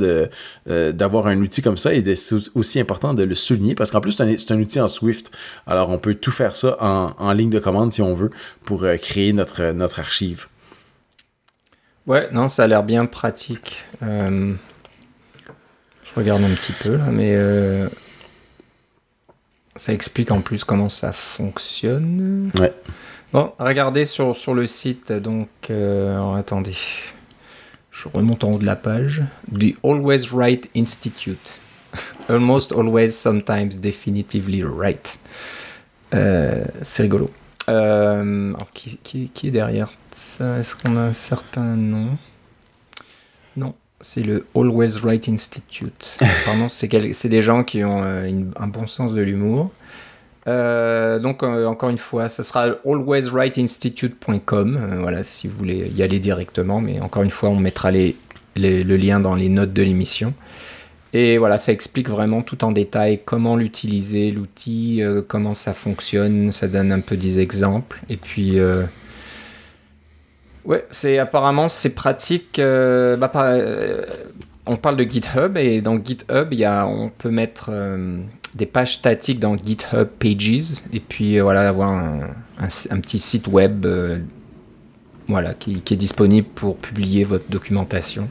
[0.67, 4.13] d'avoir un outil comme ça et c'est aussi important de le souligner parce qu'en plus,
[4.13, 5.31] c'est un, outil en Swift.
[5.67, 8.31] Alors, on peut tout faire ça en, en ligne de commande si on veut
[8.65, 10.47] pour euh, créer notre, notre archive.
[12.07, 13.85] Ouais, non, ça a l'air bien pratique.
[14.03, 14.55] Euh,
[16.05, 17.89] je regarde un petit peu là, mais euh,
[19.77, 22.51] ça explique en plus comment ça fonctionne.
[22.59, 22.73] Ouais.
[23.33, 25.49] Bon, regardez sur, sur le site, donc,
[26.39, 26.77] attendez,
[27.91, 31.59] je remonte en haut de la page, The Always Right Institute.
[32.29, 35.19] Almost always, sometimes, definitively right.
[36.13, 37.31] c'est rigolo.
[37.69, 40.59] Euh, qui, est derrière ça?
[40.59, 42.11] Est-ce qu'on a un certain nom
[43.57, 46.17] Non, c'est le Always Right Institute.
[46.45, 49.73] Pardon, c'est des gens qui ont euh, un bon sens de l'humour.
[50.47, 54.99] Euh, donc encore une fois, ce sera alwaysrightinstitute.com.
[55.01, 56.81] voilà, si vous voulez y aller directement.
[56.81, 58.15] Mais encore une fois, on mettra les,
[58.55, 60.35] le lien dans les notes de l'émission.
[61.19, 66.53] Et voilà, ça explique vraiment tout en détail comment l'utiliser, l'outil, euh, comment ça fonctionne,
[66.53, 68.03] ça donne un peu des exemples.
[68.11, 68.85] Et puis, euh,
[70.67, 72.59] ouais, c'est apparemment c'est pratique.
[72.59, 73.33] Euh, bah,
[74.67, 77.71] on parle de GitHub et dans GitHub, on peut mettre
[78.55, 81.93] des pages statiques dans GitHub Pages et puis voilà avoir
[82.59, 83.87] un, petit site web,
[85.29, 88.29] voilà, qui est disponible pour publier votre documentation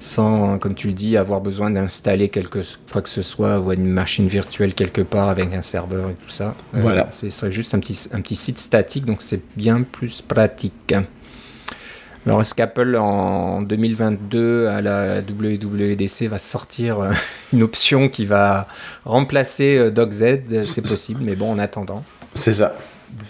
[0.00, 2.60] sans, comme tu le dis, avoir besoin d'installer quelque
[2.90, 6.30] quoi que ce soit ou une machine virtuelle quelque part avec un serveur et tout
[6.30, 6.54] ça.
[6.74, 7.08] Euh, voilà.
[7.12, 10.94] ce serait juste un petit, un petit site statique, donc c'est bien plus pratique.
[12.26, 17.12] Alors, est-ce qu'Apple en 2022 à la WWDC va sortir euh,
[17.52, 18.66] une option qui va
[19.04, 22.04] remplacer euh, DocZ C'est possible, mais bon, en attendant.
[22.34, 22.76] C'est ça.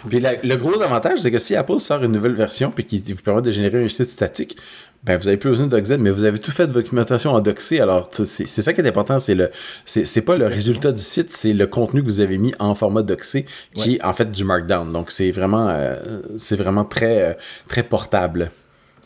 [0.09, 3.23] Puis le gros avantage, c'est que si Apple sort une nouvelle version puis qui vous
[3.23, 4.57] permet de générer un site statique,
[5.03, 7.41] ben, vous avez plus besoin de DocZ, mais vous avez tout fait de documentation en
[7.41, 7.81] doxé.
[7.81, 9.19] Alors, c'est ça qui est important.
[9.19, 9.51] C'est le,
[9.87, 13.03] c'est pas le résultat du site, c'est le contenu que vous avez mis en format
[13.03, 14.93] doxé, qui est en fait du Markdown.
[14.93, 17.33] Donc, c'est vraiment, euh, c'est vraiment très, euh,
[17.69, 18.51] très portable.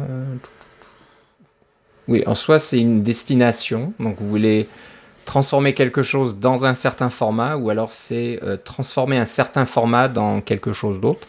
[2.10, 3.94] Oui, en soi, c'est une destination.
[3.98, 4.68] Donc, vous voulez
[5.26, 10.08] transformer quelque chose dans un certain format, ou alors c'est euh, transformer un certain format
[10.08, 11.28] dans quelque chose d'autre.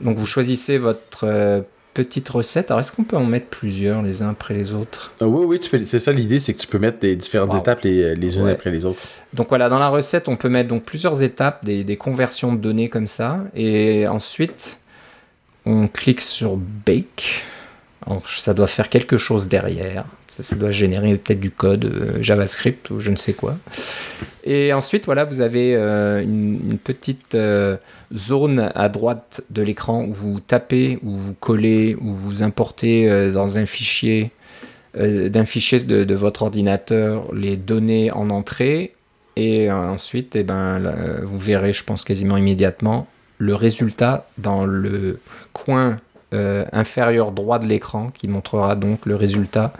[0.00, 1.60] Donc, vous choisissez votre euh,
[1.94, 2.70] petite recette.
[2.70, 5.12] Alors, est-ce qu'on peut en mettre plusieurs les uns après les autres?
[5.20, 7.58] Ah Oui, oui, c'est ça l'idée, c'est que tu peux mettre des différentes wow.
[7.58, 8.52] étapes les, les unes ouais.
[8.52, 9.00] après les autres.
[9.34, 12.58] Donc, voilà, dans la recette, on peut mettre donc plusieurs étapes, des, des conversions de
[12.58, 13.40] données comme ça.
[13.54, 14.78] Et ensuite
[15.66, 17.44] on clique sur Bake.
[18.06, 20.04] Alors, ça doit faire quelque chose derrière.
[20.40, 23.56] Ça, doit générer peut-être du code euh, JavaScript ou je ne sais quoi.
[24.44, 27.76] Et ensuite, voilà, vous avez euh, une, petite euh,
[28.14, 33.58] zone à droite de l'écran où vous tapez, où vous collez, où vous importez dans
[33.58, 34.30] un fichier
[34.96, 38.94] d'un fichier de, votre ordinateur les données en entrée.
[39.36, 40.80] Et ensuite, eh ben,
[41.22, 45.20] vous verrez, je pense quasiment immédiatement, le résultat dans le
[45.52, 46.00] coin
[46.32, 49.72] inférieur droit de l'écran qui montrera donc le résultat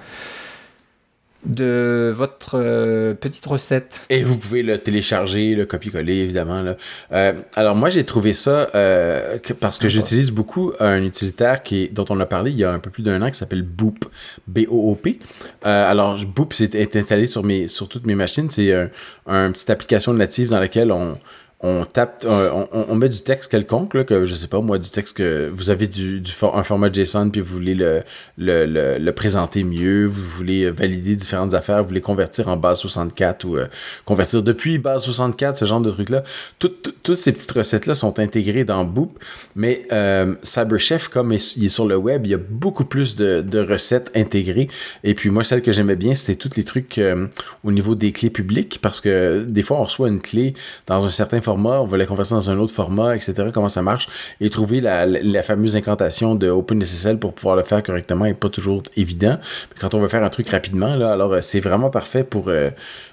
[1.49, 4.03] de votre euh, petite recette.
[4.11, 6.63] Et vous pouvez le télécharger, le copier-coller, évidemment.
[6.63, 6.77] Là.
[7.13, 11.85] Euh, alors, moi, j'ai trouvé ça euh, que, parce que j'utilise beaucoup un utilitaire qui
[11.85, 13.63] est, dont on a parlé il y a un peu plus d'un an qui s'appelle
[13.63, 14.05] Boop.
[14.47, 15.19] B-O-O-P.
[15.63, 18.51] alors, Boop est, est installé sur, mes, sur toutes mes machines.
[18.51, 18.91] C'est un,
[19.27, 21.19] une petite application native dans laquelle on
[21.61, 24.89] on tape, on, on, met du texte quelconque, là, que je sais pas moi, du
[24.91, 28.03] texte que vous avez du, du un format JSON puis vous voulez le,
[28.37, 32.79] le, le, le, présenter mieux, vous voulez valider différentes affaires, vous voulez convertir en base
[32.79, 33.67] 64 ou euh,
[34.05, 36.23] convertir depuis base 64, ce genre de trucs-là.
[36.61, 39.19] Toutes, toutes ces petites recettes-là sont intégrées dans Boop,
[39.57, 43.41] mais euh, CyberChef, comme il est sur le web, il y a beaucoup plus de,
[43.41, 44.69] de recettes intégrées.
[45.03, 47.27] Et puis moi, celle que j'aimais bien, c'était tous les trucs euh,
[47.65, 50.55] au niveau des clés publiques, parce que des fois, on reçoit une clé
[50.87, 53.33] dans un certain format, on va la convertir dans un autre format, etc.
[53.55, 54.07] Comment ça marche
[54.39, 58.83] et trouver la, fameuse incantation de OpenSSL pour pouvoir le faire correctement n'est pas toujours
[58.97, 59.39] évident.
[59.81, 62.71] Quand on veut faire un truc rapidement, là, alors c'est vraiment parfait pour euh,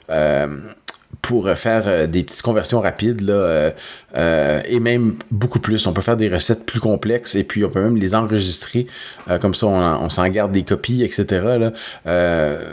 [0.09, 0.47] euh,
[1.21, 3.71] pour faire des petites conversions rapides là, euh,
[4.17, 5.85] euh, et même beaucoup plus.
[5.87, 8.87] On peut faire des recettes plus complexes et puis on peut même les enregistrer.
[9.29, 11.25] Euh, comme ça, on, on s'en garde des copies, etc.
[11.59, 11.71] Là.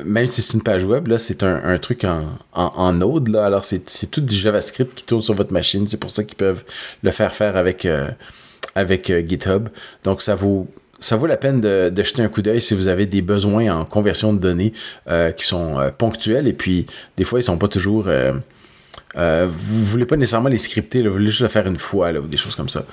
[0.04, 2.20] même si c'est une page web, là, c'est un, un, truc en,
[2.52, 3.28] en, en, Node.
[3.28, 3.46] Là.
[3.46, 5.86] Alors, c'est, c'est tout du JavaScript qui tourne sur votre machine.
[5.88, 6.64] C'est pour ça qu'ils peuvent
[7.02, 7.86] le faire faire avec,
[8.74, 9.68] avec GitHub.
[10.04, 10.68] Donc, ça vaut
[11.02, 13.84] ça vaut la peine de, jeter un coup d'œil si vous avez des besoins en
[13.84, 14.72] conversion de données
[15.08, 16.48] euh, qui sont euh, ponctuels.
[16.48, 16.86] Et puis
[17.16, 18.32] des fois ils sont pas toujours euh,
[19.46, 22.26] vous voulez pas nécessairement les scripter vous voulez juste le faire une fois là, ou
[22.26, 22.84] des choses comme ça.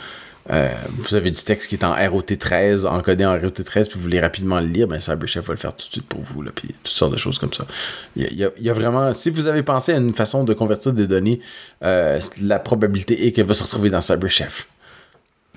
[0.97, 4.59] Vous avez du texte qui est en ROT13 encodé en ROT13 puis vous voulez rapidement
[4.59, 6.87] le lire ben CyberChef va le faire tout de suite pour vous là, puis toutes
[6.87, 7.67] sortes de choses comme ça.
[8.15, 11.39] Il y a vraiment si vous avez pensé à une façon de convertir des données
[11.81, 14.67] la probabilité est qu'elle va se retrouver dans CyberChef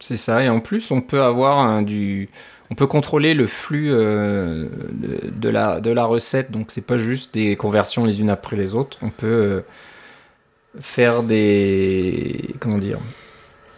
[0.02, 2.28] c'est ça, et en plus, on peut avoir du.
[2.70, 6.98] On peut contrôler le flux euh, de, de, la, de la recette, donc c'est pas
[6.98, 8.98] juste des conversions les unes après les autres.
[9.02, 9.60] On peut euh,
[10.80, 12.50] faire des.
[12.58, 12.98] Comment dire?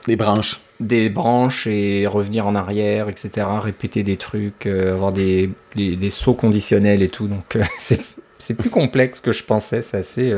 [0.07, 0.61] Des branches.
[0.81, 3.47] Des branches et revenir en arrière, etc.
[3.63, 7.29] Répéter des trucs, euh, avoir des, des, des, sauts conditionnels et tout.
[7.29, 10.35] Donc c'est plus complexe que je pensais, c'est assez,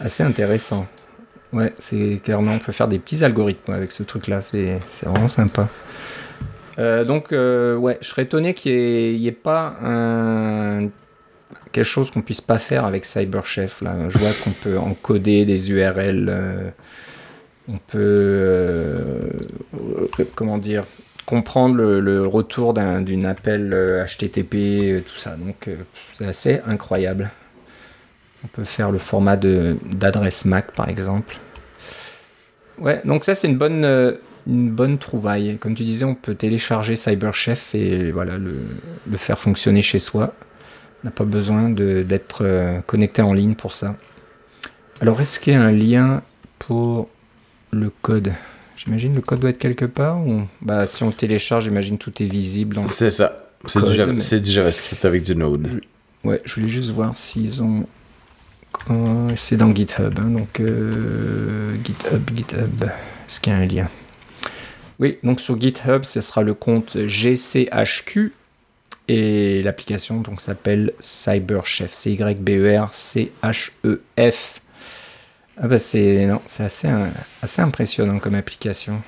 [0.00, 0.86] assez intéressant.
[1.52, 5.68] Ouais, c'est clairement, on peut faire des petits algorithmes avec ce truc-là, c'est vraiment sympa.
[6.78, 9.76] Euh, donc, euh, ouais, je serais étonné qu'il n'y ait, pas
[11.72, 13.82] quelque chose qu'on puisse pas faire avec CyberChef.
[13.82, 13.94] Là.
[14.08, 16.72] Je vois qu'on peut encoder des URL,
[17.68, 18.98] on peut,
[20.34, 20.84] comment dire,
[21.26, 25.36] comprendre le, retour d'un appel HTTP, tout ça.
[25.36, 25.68] Donc
[26.14, 27.30] c'est assez incroyable.
[28.46, 31.36] On peut faire le format d'adresse Mac par exemple.
[32.78, 34.12] Ouais, donc ça c'est une bonne, euh,
[34.46, 35.58] une bonne trouvaille.
[35.58, 38.58] Comme tu disais, on peut télécharger CyberChef et voilà, le,
[39.10, 40.32] le faire fonctionner chez soi.
[41.02, 43.96] On n'a pas besoin d'être euh, connecté en ligne pour ça.
[45.00, 46.22] Alors est-ce qu'il y a un lien
[46.60, 47.08] pour
[47.72, 48.32] le code?
[48.76, 50.42] J'imagine le code doit être quelque part ou...
[50.62, 52.80] bah, Si on télécharge, j'imagine tout est visible.
[52.86, 53.42] C'est ça.
[53.66, 55.80] C'est du, du, JavaScript avec du Node.
[56.22, 57.86] Ouais, je voulais juste voir s'ils ont
[59.36, 63.88] c'est dans GitHub, hein, donc euh, GitHub, GitHub, est-ce qu'il y a un lien?
[64.98, 68.32] Oui, donc sur GitHub, ce sera le compte GCHQ
[69.08, 74.60] et l'application donc s'appelle CyberChef, C Y B E R C H E F.
[75.58, 76.88] Ah bah c'est c'est assez
[77.42, 79.00] assez impressionnant comme application.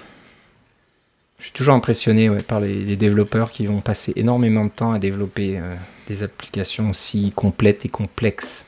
[1.38, 5.58] Je suis toujours impressionné par les, développeurs qui vont passer énormément de temps à développer
[5.58, 5.76] euh,
[6.08, 8.67] des applications aussi complètes et complexes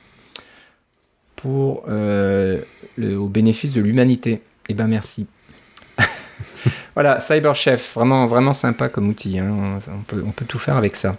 [1.46, 2.60] euh,
[2.98, 4.42] au bénéfice de l'humanité.
[4.68, 5.26] Eh ben merci.
[6.94, 9.38] voilà, CyberChef, vraiment, vraiment sympa comme outil.
[9.38, 9.80] Hein.
[10.12, 11.16] On, peut, tout faire avec ça.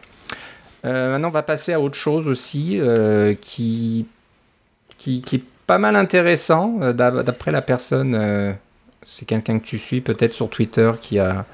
[0.85, 4.05] Euh, maintenant, on va passer à autre chose aussi euh, qui,
[4.97, 6.79] qui, est pas mal intéressant.
[6.93, 8.55] D'après la personne,
[9.05, 11.45] c'est quelqu'un que tu suis peut-être sur Twitter qui a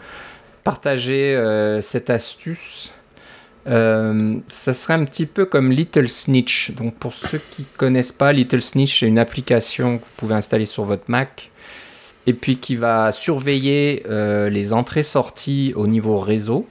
[0.64, 1.40] partagé
[1.82, 2.92] cette astuce.
[3.68, 6.72] Euh, ça serait un petit peu comme Little Snitch.
[6.72, 10.36] Donc pour ceux qui ne connaissent pas, Little Snitch, c'est une application que vous pouvez
[10.36, 11.52] installer sur votre Mac
[12.28, 16.68] et puis qui va surveiller euh, les entrées-sorties au niveau réseau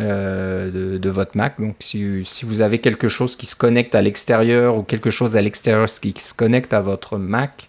[0.00, 1.60] euh, de, votre Mac.
[1.60, 5.42] Donc si, vous avez quelque chose qui se connecte à l'extérieur ou quelque chose à
[5.42, 7.66] l'extérieur qui se connecte à votre Mac,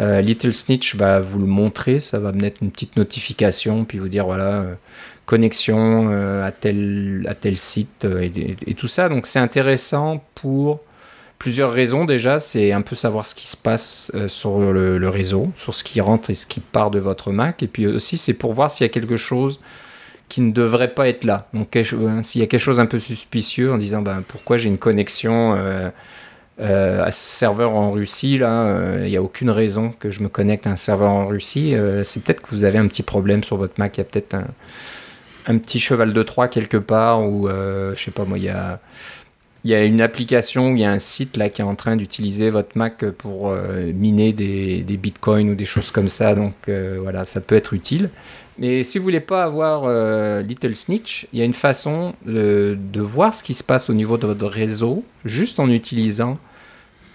[0.00, 4.26] Little Snitch va vous le montrer, ça va mettre une petite notification, puis vous dire
[4.26, 4.66] voilà,
[5.26, 8.28] connexion euh, à, tel, site euh,
[8.66, 9.08] et, tout ça.
[9.08, 10.80] Donc c'est intéressant pour
[11.38, 12.40] plusieurs raisons déjà.
[12.40, 16.00] C'est un peu savoir ce qui se passe euh, sur le, réseau, sur ce qui
[16.00, 17.62] rentre et ce qui part de votre Mac.
[17.62, 19.60] Et puis aussi c'est pour voir s'il y a quelque chose
[20.28, 21.48] qui ne devrait pas être là.
[21.54, 21.76] Donc
[22.22, 25.54] s'il y a quelque chose un peu suspicieux en disant ben, pourquoi j'ai une connexion
[26.58, 30.66] à ce serveur en Russie, là, il n'y a aucune raison que je me connecte
[30.66, 31.74] à un serveur en Russie.
[32.04, 34.34] c'est peut-être que vous avez un petit problème sur votre Mac, il y a peut-être
[34.34, 34.46] un,
[35.46, 39.74] un petit cheval de Troie quelque part ou euh, je sais pas moi, il y
[39.74, 42.76] a, une application, il y a un site là qui est en train d'utiliser votre
[42.76, 46.34] Mac pour euh, miner des, bitcoins ou des choses comme ça.
[46.34, 48.10] Donc euh, voilà, ça peut être utile.
[48.58, 49.88] Mais si vous voulez pas avoir
[50.42, 54.16] Little Snitch, il y a une façon de voir ce qui se passe au niveau
[54.16, 56.38] de votre réseau juste en utilisant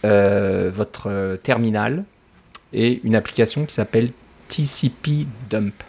[0.03, 2.03] votre terminal
[2.73, 4.09] et une application qui s'appelle
[4.49, 5.81] TCP Dump.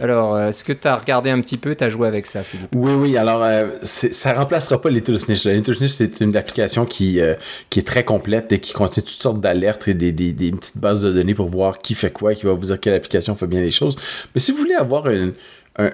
[0.00, 2.42] Alors, euh, est-ce que tu as regardé un petit peu, tu as joué avec ça,
[2.42, 2.68] Philippe?
[2.74, 3.16] Oui, oui.
[3.16, 5.46] Alors, euh, ça remplacera pas Little Snitch.
[5.46, 7.34] Little Snitch, c'est une application qui, euh,
[7.70, 10.78] qui est très complète et qui contient toutes sortes d'alertes et des, des, des, petites
[10.78, 13.46] bases de données pour voir qui fait quoi, qui va vous dire quelle application fait
[13.46, 13.96] bien les choses.
[14.34, 15.34] Mais si vous voulez avoir une,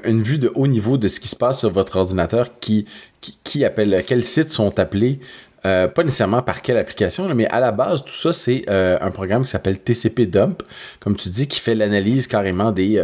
[0.05, 2.87] une vue de haut niveau de ce qui se passe sur votre ordinateur, qui,
[3.21, 5.21] qui, qui appelle, quels sites sont appelés,
[5.63, 9.51] pas nécessairement par quelle application, mais à la base, tout ça, c'est un programme qui
[9.51, 10.63] s'appelle TCP Dump,
[10.99, 12.99] comme tu dis, qui fait l'analyse carrément des,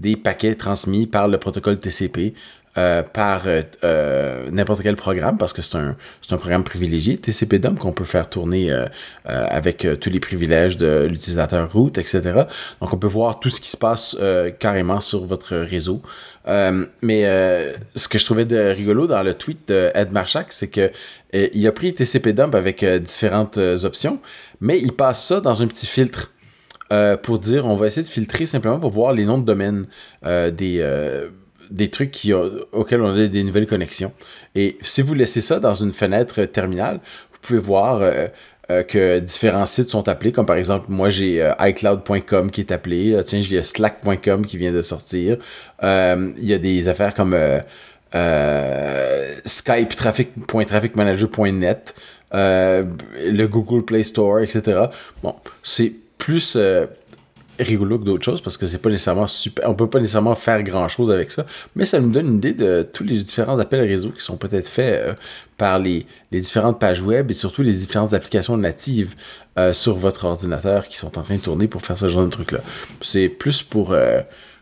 [0.00, 2.34] des paquets transmis par le protocole TCP
[2.78, 5.96] euh, par euh, euh, n'importe quel programme parce que c'est un,
[6.36, 8.72] programme privilégié, TCP dump qu'on peut faire tourner
[9.24, 12.20] avec tous les privilèges de l'utilisateur root, etc.
[12.80, 14.16] Donc on peut voir tout ce qui se passe
[14.60, 16.00] carrément sur votre réseau.
[17.02, 17.24] mais
[17.96, 20.92] ce que je trouvais de rigolo dans le tweet de Marchak, c'est que
[21.32, 24.20] il a pris TCP dump avec différentes options,
[24.60, 26.30] mais il passe ça dans un petit filtre.
[26.92, 29.86] Euh, pour dire on va essayer de filtrer simplement pour voir les noms de domaine
[30.26, 31.28] euh, des, euh,
[31.70, 34.12] des trucs qui auxquels on a des nouvelles connexions.
[34.56, 36.98] Et si vous laissez ça dans une fenêtre terminale,
[37.32, 38.02] vous pouvez voir
[38.88, 43.40] que différents sites sont appelés, comme par exemple, moi j'ai iCloud.com qui est appelé, tiens,
[43.40, 45.38] j'ai Slack.com qui vient de sortir.
[45.82, 47.36] Il y a des affaires comme
[49.44, 49.94] Skype,
[52.32, 54.86] le Google Play Store, etc.
[55.22, 56.86] Bon, c'est plus euh,
[57.58, 59.68] rigolo que d'autres choses parce que c'est pas nécessairement super.
[59.68, 62.52] On peut pas nécessairement faire grand chose avec ça, mais ça nous donne une idée
[62.52, 65.14] de tous les différents appels réseau qui sont peut-être faits euh,
[65.56, 69.14] par les, différentes pages web et surtout les différentes applications natives
[69.58, 72.30] euh, sur votre ordinateur qui sont en train de tourner pour faire ce genre de
[72.30, 72.60] truc-là.
[73.00, 73.96] C'est plus pour.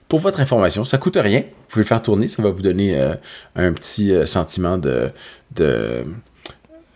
[0.09, 1.41] pour votre information, ça coûte rien.
[1.41, 2.99] Vous pouvez le faire tourner, ça va vous donner
[3.55, 5.11] un petit sentiment de,
[5.55, 6.05] de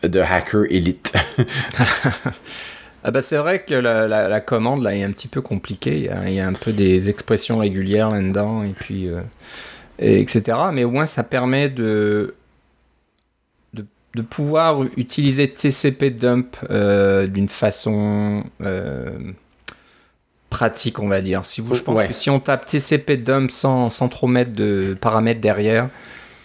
[0.02, 1.12] de hacker élite.
[3.04, 6.10] ah bah c'est vrai que la, la, commande là est un petit peu compliquée.
[6.26, 9.08] Il y, a, un peu des expressions régulières là-dedans et puis
[9.98, 10.58] etc.
[10.72, 12.34] Mais au moins ça permet de
[14.14, 18.44] de pouvoir utiliser TCP dump d'une façon
[20.52, 21.44] pratique, on va dire.
[21.44, 24.96] Si vous, je pense que si on tape TCP dump sans, sans trop mettre de
[25.00, 25.88] paramètres derrière,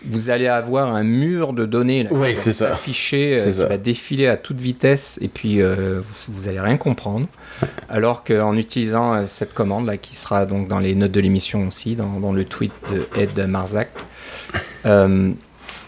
[0.06, 3.78] vous allez avoir un mur de données là, oui, qui, va afficher, euh, qui va
[3.78, 7.28] défiler à toute vitesse et puis euh, vous, n'allez rien comprendre.
[7.90, 11.68] Alors qu'en utilisant euh, cette commande là, qui sera donc dans les notes de l'émission
[11.68, 13.90] aussi, dans, dans, le tweet de Ed Marzak,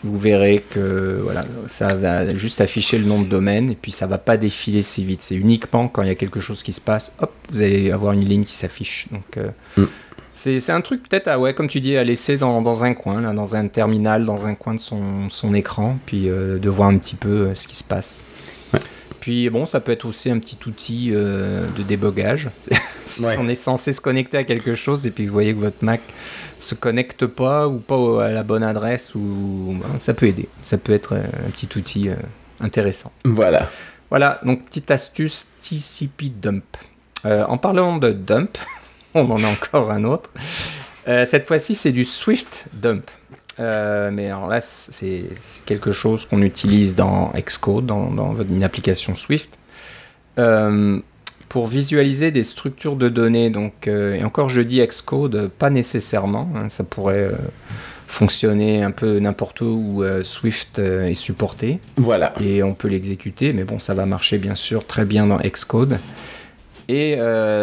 [0.01, 4.07] vous verrez que voilà, ça va juste afficher le nom de domaine et puis ça
[4.07, 5.21] va pas défiler si vite.
[5.21, 8.13] C'est uniquement quand il y a quelque chose qui se passe, hop, vous allez avoir
[8.13, 9.07] une ligne qui s'affiche.
[9.11, 9.45] Donc
[9.75, 9.83] mm.
[10.59, 13.21] C'est un truc peut-être, à, ouais, comme tu dis, à laisser dans, dans, un coin,
[13.21, 16.89] là, dans un terminal, dans un coin de son, son écran, puis euh, de voir
[16.89, 18.21] un petit peu euh, ce qui se passe.
[19.19, 22.49] Puis bon, ça peut être aussi un petit outil de débogage.
[23.09, 25.83] si on est censé se connecter à quelque chose et puis vous voyez que votre
[25.83, 25.99] Mac
[26.59, 30.47] se connecte pas ou pas à la bonne adresse ou ça peut aider.
[30.61, 32.15] Ça peut être euh, un petit outil euh,
[32.59, 33.11] intéressant.
[33.23, 33.69] Voilà.
[34.09, 36.63] Voilà, donc petite astuce TCP dump.
[37.25, 38.57] Euh, en parlant de dump,
[39.13, 40.29] on en a encore un autre.
[41.05, 43.09] cette fois-ci, c'est du Swift dump.
[43.57, 45.25] mais alors là, c'est
[45.65, 49.57] quelque chose qu'on utilise dans Xcode, dans, dans, une application Swift
[51.49, 53.49] pour visualiser des structures de données.
[53.49, 56.49] Donc, euh, et encore, je dis Xcode, pas nécessairement.
[56.55, 57.31] Hein, ça pourrait euh,
[58.07, 61.79] fonctionner un peu n'importe où où euh, Swift est supporté.
[61.97, 62.33] Voilà.
[62.41, 65.99] Et on peut l'exécuter, mais bon, ça va marcher bien sûr très bien dans Xcode.
[66.89, 67.17] Et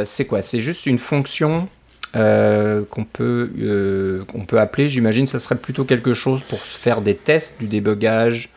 [0.05, 0.41] c'est quoi?
[0.41, 1.69] C'est juste une fonction
[2.15, 7.61] qu'on peut, qu'on peut appeler, j'imagine, ça serait plutôt quelque chose pour faire des tests,
[7.61, 8.51] du débugage,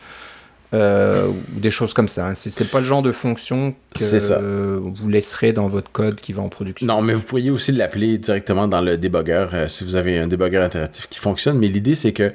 [0.71, 2.27] euh, ou des choses comme ça.
[2.27, 2.33] Hein.
[2.35, 6.49] C'est pas le genre de fonction que vous laisserez dans votre code qui va en
[6.49, 6.85] production.
[6.85, 10.27] Non, mais vous pourriez aussi l'appeler directement dans le débogueur euh, si vous avez un
[10.27, 11.57] débogueur interactif qui fonctionne.
[11.57, 12.31] Mais l'idée, c'est que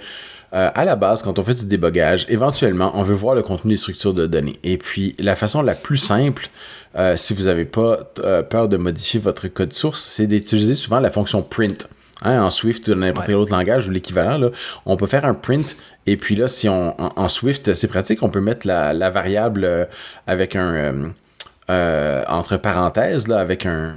[0.53, 3.75] euh, à la base, quand on fait du débogage, éventuellement, on veut voir le contenu
[3.75, 4.57] des structures de données.
[4.65, 6.49] Et puis, la façon la plus simple,
[7.17, 7.99] si vous n'avez pas
[8.49, 11.89] peur de modifier votre code source, c'est d'utiliser souvent la fonction print.
[12.23, 14.51] Hein, en Swift ou dans n'importe quel autre langage ou l'équivalent,
[14.87, 15.77] on peut faire un print.
[16.07, 19.85] Et puis là, si on en, Swift, c'est pratique, on peut mettre la, variable euh,
[20.27, 21.09] avec un euh,
[21.71, 23.97] euh, entre parenthèses là, avec un,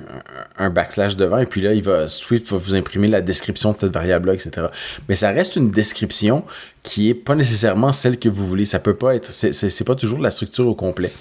[0.71, 1.37] backslash devant.
[1.37, 4.67] Et puis là, il va Swift va vous imprimer la description de cette variable-là, etc.
[5.07, 6.43] Mais ça reste une description
[6.81, 8.65] qui est pas nécessairement celle que vous voulez.
[8.65, 11.11] Ça peut pas être, c'est pas toujours la structure au complet.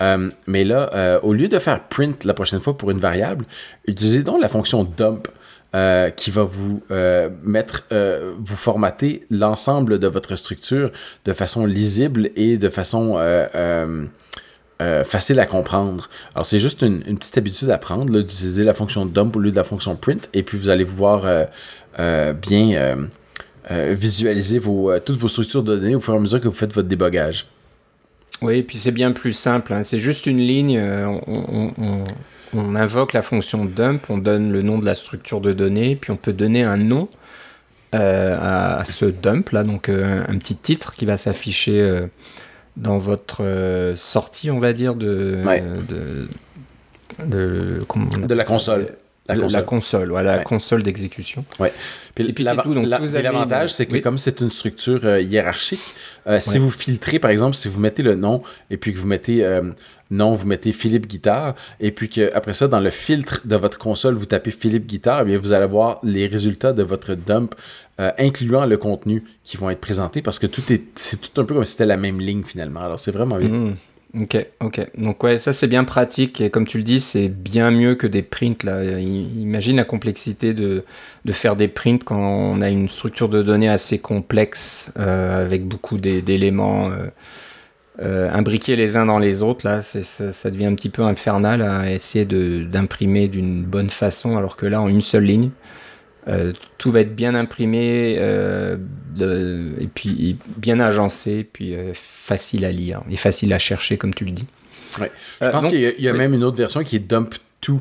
[0.00, 3.44] Mais là, au lieu de faire print la prochaine fois pour une variable,
[3.86, 5.28] utilisez donc la fonction dump.
[5.74, 10.90] Euh, qui va vous euh, mettre, euh, vous formater l'ensemble de votre structure
[11.26, 13.18] de façon lisible et de façon
[15.04, 16.08] facile à comprendre.
[16.34, 19.56] Alors c'est juste une, petite habitude à prendre, d'utiliser la fonction dump au lieu de
[19.56, 21.26] la fonction print, et puis vous allez pouvoir
[22.40, 23.08] bien
[23.68, 24.62] visualiser
[25.04, 27.46] toutes vos structures de données au fur et à mesure que vous faites votre débogage.
[28.42, 29.72] Oui, et puis c'est bien plus simple.
[29.72, 29.82] Hein.
[29.82, 30.78] C'est juste une ligne.
[30.78, 32.04] on,
[32.54, 36.10] on invoque la fonction dump, on donne le nom de la structure de données, puis
[36.10, 37.08] on peut donner un nom
[37.94, 42.06] euh, à, ce dump là, donc euh, un, petit titre qui va s'afficher euh,
[42.76, 43.42] dans votre
[43.96, 45.38] sortie, on va dire, de,
[45.88, 46.28] de,
[47.24, 48.88] de, la console.
[49.28, 49.52] La console.
[49.52, 51.44] La console, la console d'exécution.
[51.58, 51.72] Ouais.
[52.16, 55.94] et puis l'avantage, c'est que comme c'est une structure hiérarchique,
[56.38, 59.44] si vous filtrez, par exemple, si vous mettez le nom et puis que vous mettez
[60.10, 63.78] non, vous mettez Philippe Guitare, et puis que après ça, dans le filtre de votre
[63.78, 67.14] console, vous tapez Philippe Guitare, et eh bien vous allez voir les résultats de votre
[67.14, 67.54] dump,
[68.00, 71.44] euh, incluant le contenu qui vont être présentés, parce que tout est, c'est tout un
[71.44, 72.80] peu comme si c'était la même ligne finalement.
[72.80, 73.48] Alors c'est vraiment bien.
[73.48, 73.76] Mmh.
[74.14, 74.90] Ok, ok.
[74.96, 78.06] Donc ouais, ça c'est bien pratique et comme tu le dis, c'est bien mieux que
[78.06, 78.82] des prints là.
[78.82, 80.84] Imagine la complexité de,
[81.26, 85.66] de faire des prints quand on a une structure de données assez complexe euh, avec
[85.66, 86.90] beaucoup d'éléments.
[86.90, 87.08] Euh,
[88.00, 91.90] euh, imbriquer les uns dans les autres, là, ça, devient un petit peu infernal à
[91.90, 95.50] essayer d'imprimer d'une bonne façon, alors que là, en une seule ligne,
[96.28, 98.76] euh, tout va être bien imprimé euh,
[99.80, 104.32] et puis bien agencé, puis facile à lire et facile à chercher, comme tu le
[104.32, 104.46] dis.
[105.40, 107.80] Je pense qu'il y a, même une autre version qui est dump to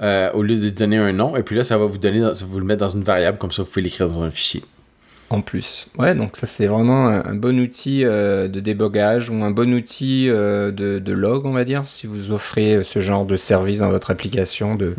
[0.00, 2.52] au lieu de donner un nom, et puis là, ça va vous donner, ça va
[2.52, 4.62] vous le mettre dans une variable, comme ça, vous pouvez l'écrire dans un fichier.
[5.30, 5.88] En plus.
[5.98, 10.28] Ouais, donc ça c'est vraiment un, bon outil euh, de débogage ou un bon outil
[10.28, 14.10] euh, de, log, on va dire, si vous offrez ce genre de service dans votre
[14.10, 14.94] application, de,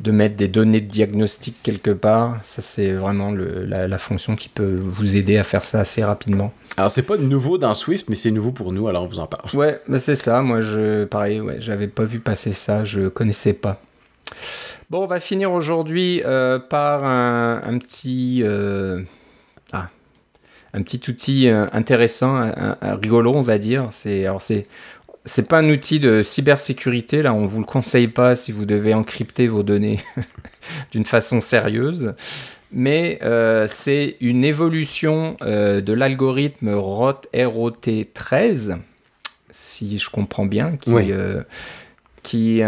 [0.00, 2.38] de mettre des données de diagnostic quelque part.
[2.44, 6.52] Ça c'est vraiment la, fonction qui peut vous aider à faire ça assez rapidement.
[6.76, 9.26] Alors c'est pas nouveau dans Swift, mais c'est nouveau pour nous, alors on vous en
[9.26, 9.48] parle.
[9.54, 10.42] Ouais, mais c'est ça.
[10.42, 13.80] Moi, je, pareil, ouais, j'avais pas vu passer ça, je connaissais pas.
[14.90, 18.42] Bon, on va finir aujourd'hui euh, par un, petit
[20.74, 22.52] un petit outil euh, intéressant,
[22.82, 23.88] rigolo, on va dire.
[23.90, 24.64] C'est alors c'est
[25.24, 28.92] c'est pas un outil de cybersécurité, là on vous le conseille pas si vous devez
[28.92, 30.00] encrypter vos données
[30.92, 32.12] d'une façon sérieuse,
[32.72, 38.76] mais euh, c'est une évolution euh, de l'algorithme ROT13,
[39.48, 40.92] si je comprends bien, qui,
[42.22, 42.62] qui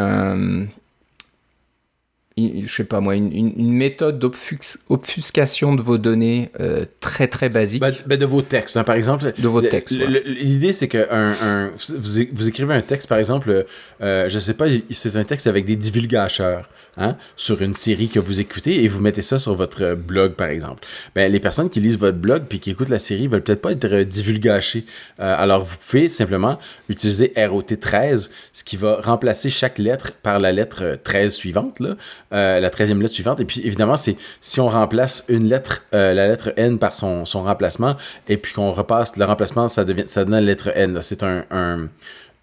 [2.38, 7.80] je sais pas moi, une, méthode d'obfuscation de vos données euh, très très basique.
[7.80, 9.32] Ben, ben, de vos textes, hein, par exemple.
[9.38, 9.96] De vos textes.
[10.26, 13.64] L'idée, c'est que un, vous, vous, écrivez un texte, par exemple,
[14.02, 16.68] euh, je sais pas, c'est un texte avec des divulgateurs.
[16.98, 20.48] Hein, sur une série que vous écoutez et vous mettez ça sur votre blog, par
[20.48, 20.82] exemple.
[21.14, 23.72] Ben, les personnes qui lisent votre blog puis qui écoutent la série veulent peut-être pas
[23.72, 24.86] être euh, divulgachées.
[25.20, 26.58] Euh, alors, vous pouvez simplement
[26.88, 31.96] utiliser ROT13, ce qui va remplacer chaque lettre par la lettre 13 suivante, là,
[32.32, 33.40] euh, la 13e lettre suivante.
[33.40, 37.96] Et puis, évidemment, c'est si on remplace une lettre, la lettre N par son, remplacement,
[38.28, 40.98] et puis qu'on repasse le remplacement, ça, devient, ça donne la lettre N.
[41.02, 41.88] C'est un,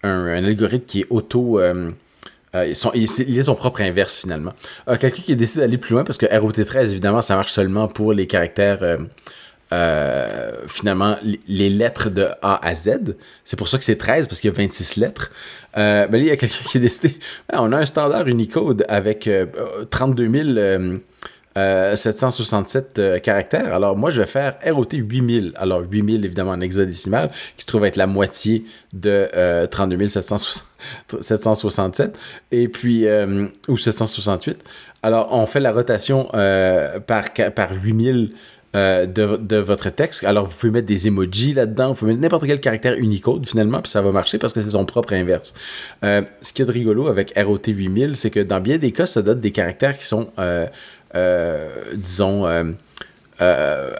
[0.02, 1.60] algorithme qui est auto
[2.54, 4.52] euh, il, est son propre inverse finalement.
[4.88, 7.88] Euh, quelqu'un qui a décidé d'aller plus loin parce que ROT13, évidemment, ça marche seulement
[7.88, 8.98] pour les caractères.
[9.74, 11.16] Euh, finalement,
[11.48, 13.16] les lettres de A à Z.
[13.44, 15.32] C'est pour ça que c'est 13, parce qu'il y a 26 lettres.
[15.76, 17.18] mais là, il y a quelqu'un qui a décidé,
[17.52, 19.28] ah, on a un standard Unicode avec
[19.90, 21.00] 32 000
[21.56, 23.72] 767 euh, caractères.
[23.72, 25.52] Alors moi, je vais faire ROT 8000.
[25.56, 29.28] Alors 8000, évidemment, en hexadécimal, qui se trouve être la moitié de
[29.70, 32.18] 32 767.
[32.50, 34.58] Et puis, euh, ou 768.
[35.02, 38.32] Alors, on fait la rotation euh, par, par 8000
[38.74, 40.24] de, de, votre texte.
[40.24, 43.80] Alors, vous pouvez mettre des emojis là-dedans, vous pouvez mettre n'importe quel caractère Unicode finalement,
[43.80, 45.54] puis ça va marcher parce que c'est son propre inverse.
[46.02, 49.22] ce qui est de rigolo avec ROT 8000, c'est que dans bien des cas, ça
[49.22, 50.30] donne des caractères qui sont
[51.14, 52.64] euh, disons, euh,
[53.40, 53.90] euh,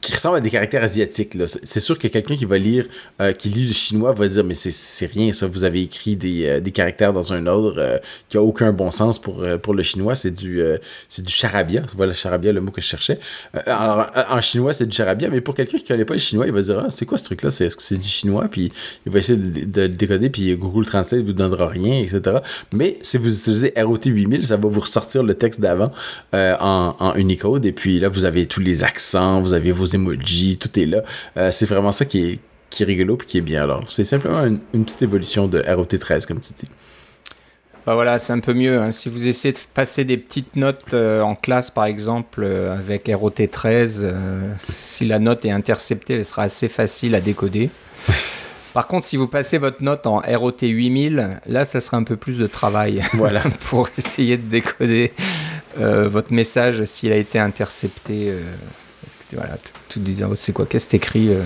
[0.00, 1.36] qui ressemble à des caractères asiatiques.
[1.64, 2.86] C'est sûr que quelqu'un qui va lire,
[3.20, 6.46] euh, qui lit le chinois va dire, mais c'est rien, ça, vous avez écrit des,
[6.46, 9.82] euh, des caractères dans un ordre euh, qui a aucun bon sens pour, pour le
[9.82, 10.62] chinois, c'est du,
[11.08, 13.18] c'est du charabia, voilà charabia, le mot que je cherchais.
[13.66, 16.52] alors, en chinois, c'est du charabia, mais pour quelqu'un qui connaît pas le chinois, il
[16.52, 18.72] va dire, ah, c'est quoi ce truc-là, est-ce que c'est du chinois, puis
[19.06, 22.38] il va essayer de, le décoder, puis Google Translate vous donnera rien, etc.
[22.72, 25.90] Mais si vous utilisez ROT 8000, ça va vous ressortir le texte d'avant
[26.32, 30.58] en, en Unicode, et puis là, vous avez tous les accents, vous avez vos emojis,
[30.58, 31.02] tout est là.
[31.36, 32.38] Euh, c'est vraiment ça qui est,
[32.70, 33.62] qui est rigolo et qui est bien.
[33.62, 36.68] Alors, c'est simplement une, petite évolution de ROT13, comme tu dis.
[37.86, 38.78] Bah voilà, c'est un peu mieux.
[38.78, 38.90] Hein.
[38.90, 43.06] Si vous essayez de passer des petites notes euh, en classe, par exemple, euh, avec
[43.08, 44.12] ROT13,
[44.58, 47.70] si la note est interceptée, elle sera assez facile à décoder.
[48.74, 52.16] Par contre, si vous passez votre note en ROT 8000, là, ça sera un peu
[52.16, 53.42] plus de travail voilà.
[53.70, 55.12] pour essayer de décoder
[55.76, 58.32] votre message s'il a été intercepté
[59.36, 59.56] voilà,
[59.88, 61.42] tout, disant c'est quoi, qu'est-ce que écrit euh,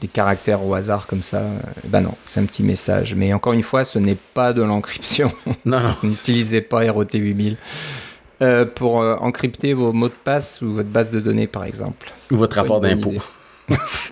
[0.00, 1.42] des caractères au hasard comme ça.
[1.84, 3.14] Ben non, c'est un petit message.
[3.14, 5.32] Mais encore une fois, ce n'est pas de l'encryption.
[5.64, 5.96] Non, non.
[6.02, 7.56] N'utilisez pas ROT 8000.
[8.42, 12.12] Euh, pour euh, encrypter vos mots de passe ou votre base de données, par exemple.
[12.30, 13.14] Ou votre rapport d'impôt.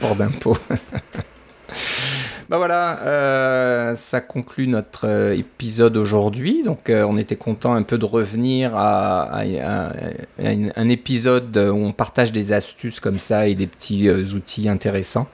[0.00, 0.56] rapport d'impôt.
[2.50, 6.62] Bah voilà, euh, ça conclut notre euh, épisode aujourd'hui.
[6.62, 9.42] Donc euh, on était content un peu de revenir à,
[10.38, 15.28] un épisode où on partage des astuces comme ça et des petits outils intéressants.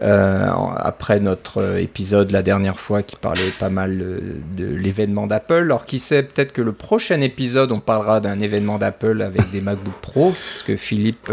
[0.00, 3.98] après notre épisode la dernière fois qui parlait pas mal
[4.56, 5.62] de, l'événement d'Apple.
[5.62, 9.60] Alors qui sait, peut-être que le prochain épisode on parlera d'un événement d'Apple avec des
[9.60, 11.30] MacBook Pro, parce que Philippe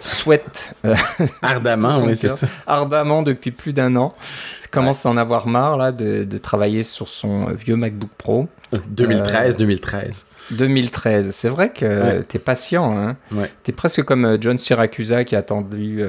[0.00, 0.94] souhaite euh,
[1.42, 2.46] ardemment, oui, c'est ça.
[2.66, 4.14] Ardemment depuis plus d'un an.
[4.62, 8.48] Il commence à en avoir marre là de, de, travailler sur son vieux MacBook Pro.
[8.88, 10.26] 2013, 2013.
[10.50, 11.30] 2013.
[11.30, 12.96] C'est vrai que tu es patient.
[12.96, 13.16] Hein.
[13.64, 16.02] Tu es presque comme euh, John Siracusa qui a attendu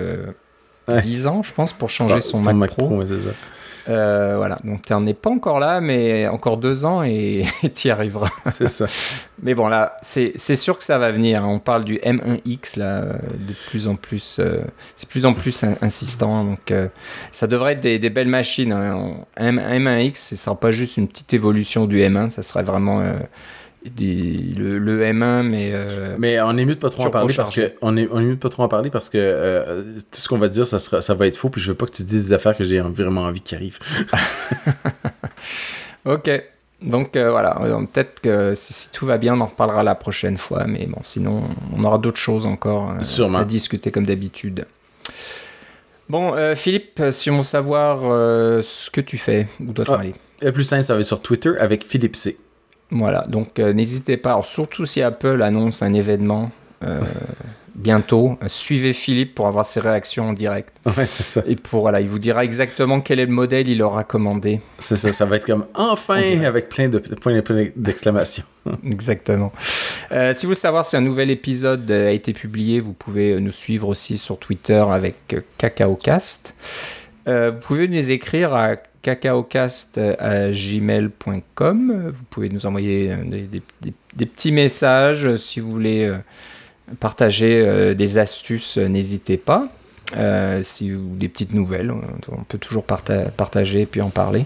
[0.87, 3.05] 10 euh, ans, je pense, pour changer son, Mac, Pro.
[3.05, 3.31] ça.
[3.89, 7.87] Euh, voilà, donc tu n'en es pas encore là, mais encore deux ans et tu
[7.87, 8.31] y arriveras.
[8.45, 8.87] C'est ça.
[9.41, 11.47] mais bon, là, c'est sûr que ça va venir.
[11.47, 14.39] On parle du M1X, là, de plus en plus.
[14.39, 14.59] Euh,
[14.95, 16.43] c'est plus en plus insistant.
[16.43, 16.87] Donc, euh,
[17.31, 18.71] ça devrait être des, belles machines.
[18.71, 19.15] Hein.
[19.37, 23.03] M, 1X, ce ne sera pas juste une petite évolution du M1, ça serait vraiment
[23.85, 25.73] le, M1, mais.
[26.17, 28.23] mais on est mieux de pas trop en parler parce que on est, on est
[28.23, 31.01] mieux de pas trop en parler parce que tout ce qu'on va dire, ça sera,
[31.01, 31.49] ça va être faux.
[31.49, 33.79] Puis je veux pas que tu dises des affaires que j'ai vraiment envie qu'ils arrivent.
[36.05, 36.29] ok.
[36.81, 37.59] Donc voilà,
[37.91, 41.43] peut-être que si, tout va bien, on en reparlera la prochaine fois, mais bon, sinon
[41.75, 42.93] on aura d'autres choses encore
[43.35, 44.65] à discuter comme d'habitude.
[46.09, 48.01] Bon, Philippe, si on veut savoir
[48.63, 50.13] ce que tu fais, où doit-on ah, aller?
[50.41, 52.37] Le plus simple, ça va être sur Twitter avec Philippe C.
[52.91, 56.51] Voilà, donc n'hésitez pas, surtout si Apple annonce un événement
[57.77, 58.37] bientôt.
[58.47, 60.75] Suivez Philippe pour avoir ses réactions en direct.
[60.97, 61.43] Ouais, c'est ça.
[61.45, 64.61] Et pour, voilà, il vous dira exactement quel est le modèle il aura commandé.
[64.79, 67.39] C'est ça, ça va être comme enfin avec plein de points
[67.75, 68.43] d'exclamation.
[68.83, 69.51] exactement.
[70.11, 73.51] Euh, si vous voulez savoir si un nouvel épisode a été publié, vous pouvez nous
[73.51, 75.15] suivre aussi sur Twitter avec
[75.57, 76.55] CacaoCast.
[77.27, 78.75] Euh, vous pouvez nous écrire à
[79.15, 82.11] cacaocast.gmail.com.
[82.11, 83.47] Vous pouvez nous envoyer des,
[83.81, 86.13] des, petits messages si vous voulez
[86.99, 89.63] partager euh, des astuces, euh, n'hésitez pas.
[90.15, 94.45] Euh, si, ou des petites nouvelles, on peut toujours partager et puis en parler.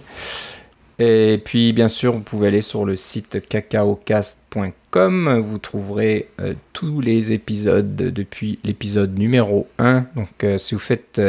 [0.97, 5.39] Et puis, bien sûr, vous pouvez aller sur le site cacaocast.com.
[5.39, 6.29] Vous trouverez
[6.73, 10.05] tous les épisodes depuis l'épisode numéro 1.
[10.15, 11.21] Donc, si vous faites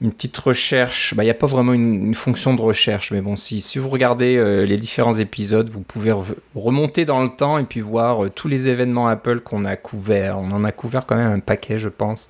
[0.00, 1.14] une petite recherche.
[1.14, 4.36] Bah, il n'y a pas vraiment une, fonction de recherche, mais bon, si, vous regardez
[4.36, 6.14] euh, les différents épisodes, vous pouvez
[6.54, 10.38] remonter dans le temps et puis voir euh, tous les événements Apple qu'on a couverts.
[10.38, 12.28] On en a couvert quand même un paquet, je pense.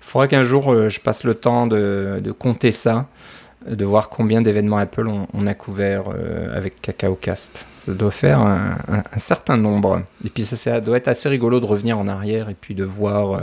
[0.00, 3.06] Il faudra qu'un jour euh, je passe le temps de, de, compter ça,
[3.68, 6.04] de voir combien d'événements Apple on, a couvert
[6.54, 7.64] avec CacaoCast.
[7.84, 10.02] Ça doit faire un, un, certain nombre.
[10.24, 12.84] Et puis ça, ça, doit être assez rigolo de revenir en arrière et puis de
[12.84, 13.40] voir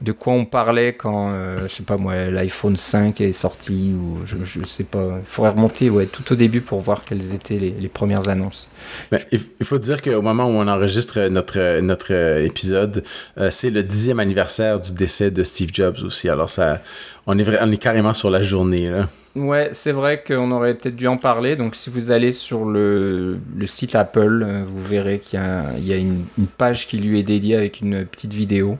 [0.00, 4.24] de quoi on parlait quand, euh, je sais pas moi, l'iPhone 5 est sorti, ou
[4.24, 5.18] je, je sais pas.
[5.18, 8.70] Il faudrait remonter ouais, tout au début pour voir quelles étaient les, premières annonces.
[9.10, 12.12] Ben, il faut dire qu'au moment où on enregistre notre, notre
[12.44, 13.02] épisode,
[13.38, 16.28] euh, c'est le dixième anniversaire du décès de Steve Jobs aussi.
[16.28, 16.80] Alors, ça,
[17.26, 18.90] on, est, on est carrément sur la journée.
[18.90, 19.08] Là.
[19.38, 21.54] Ouais, c'est vrai qu'on aurait peut-être dû en parler.
[21.54, 25.64] Donc, si vous allez sur le, le site Apple, euh, vous verrez qu'il y a,
[25.76, 28.78] il y a une, une, page qui lui est dédiée avec une petite vidéo.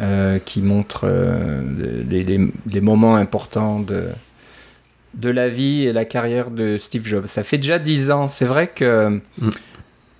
[0.00, 1.62] Euh, qui montre euh,
[2.10, 4.08] les, moments importants de,
[5.14, 7.26] de la vie et la carrière de Steve Jobs.
[7.26, 8.26] Ça fait déjà 10 ans.
[8.26, 9.50] C'est vrai que mm.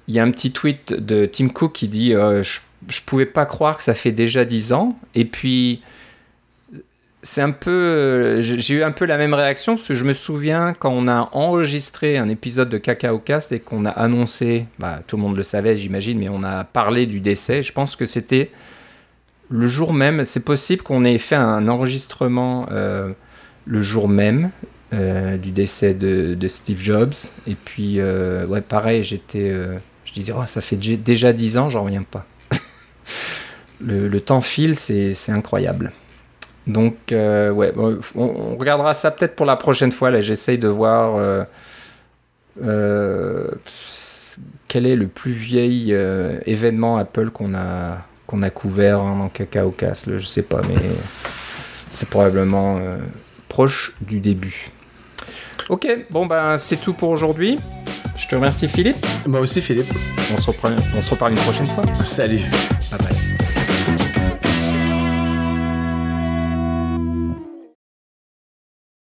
[0.07, 3.27] il y a un petit tweet de Tim Cook qui dit euh, je, je pouvais
[3.27, 4.97] pas croire que ça fait déjà 10 ans.
[5.17, 5.83] Et puis
[7.25, 10.75] c'est un peu j'ai eu un peu la même réaction parce que je me souviens
[10.79, 15.17] quand on a enregistré un épisode de Cacao Cast et qu'on a annoncé bah, tout
[15.17, 18.51] le monde le savait j'imagine mais on a parlé du décès je pense que c'était
[19.49, 23.13] le jour même, c'est possible qu'on ait fait un enregistrement euh,
[23.67, 24.51] le jour même
[24.93, 27.15] euh, du décès de, Steve Jobs.
[27.47, 29.53] Et puis, euh, ouais, pareil, j'étais.
[30.05, 32.27] je disais, oh, ça fait déjà 10 ans, j'en reviens pas.
[33.81, 35.93] le, temps file, c'est incroyable.
[36.67, 37.73] Donc, ouais,
[38.17, 40.11] on, regardera ça peut-être pour la prochaine fois.
[40.11, 41.47] Là, j'essaye de voir
[44.69, 45.97] quel est le plus vieil
[46.47, 50.77] événement Apple qu'on a qu'on a couvert en Cacao Cast, je sais pas, mais
[51.91, 52.97] c'est probablement euh,
[53.49, 54.71] proche du début.
[55.69, 57.59] Ok, bon ben c'est tout pour aujourd'hui.
[58.17, 59.05] Je te remercie Philippe.
[59.27, 59.93] Moi aussi Philippe.
[60.37, 61.85] On se, reprend, on se reparle une prochaine fois.
[61.95, 62.41] Salut.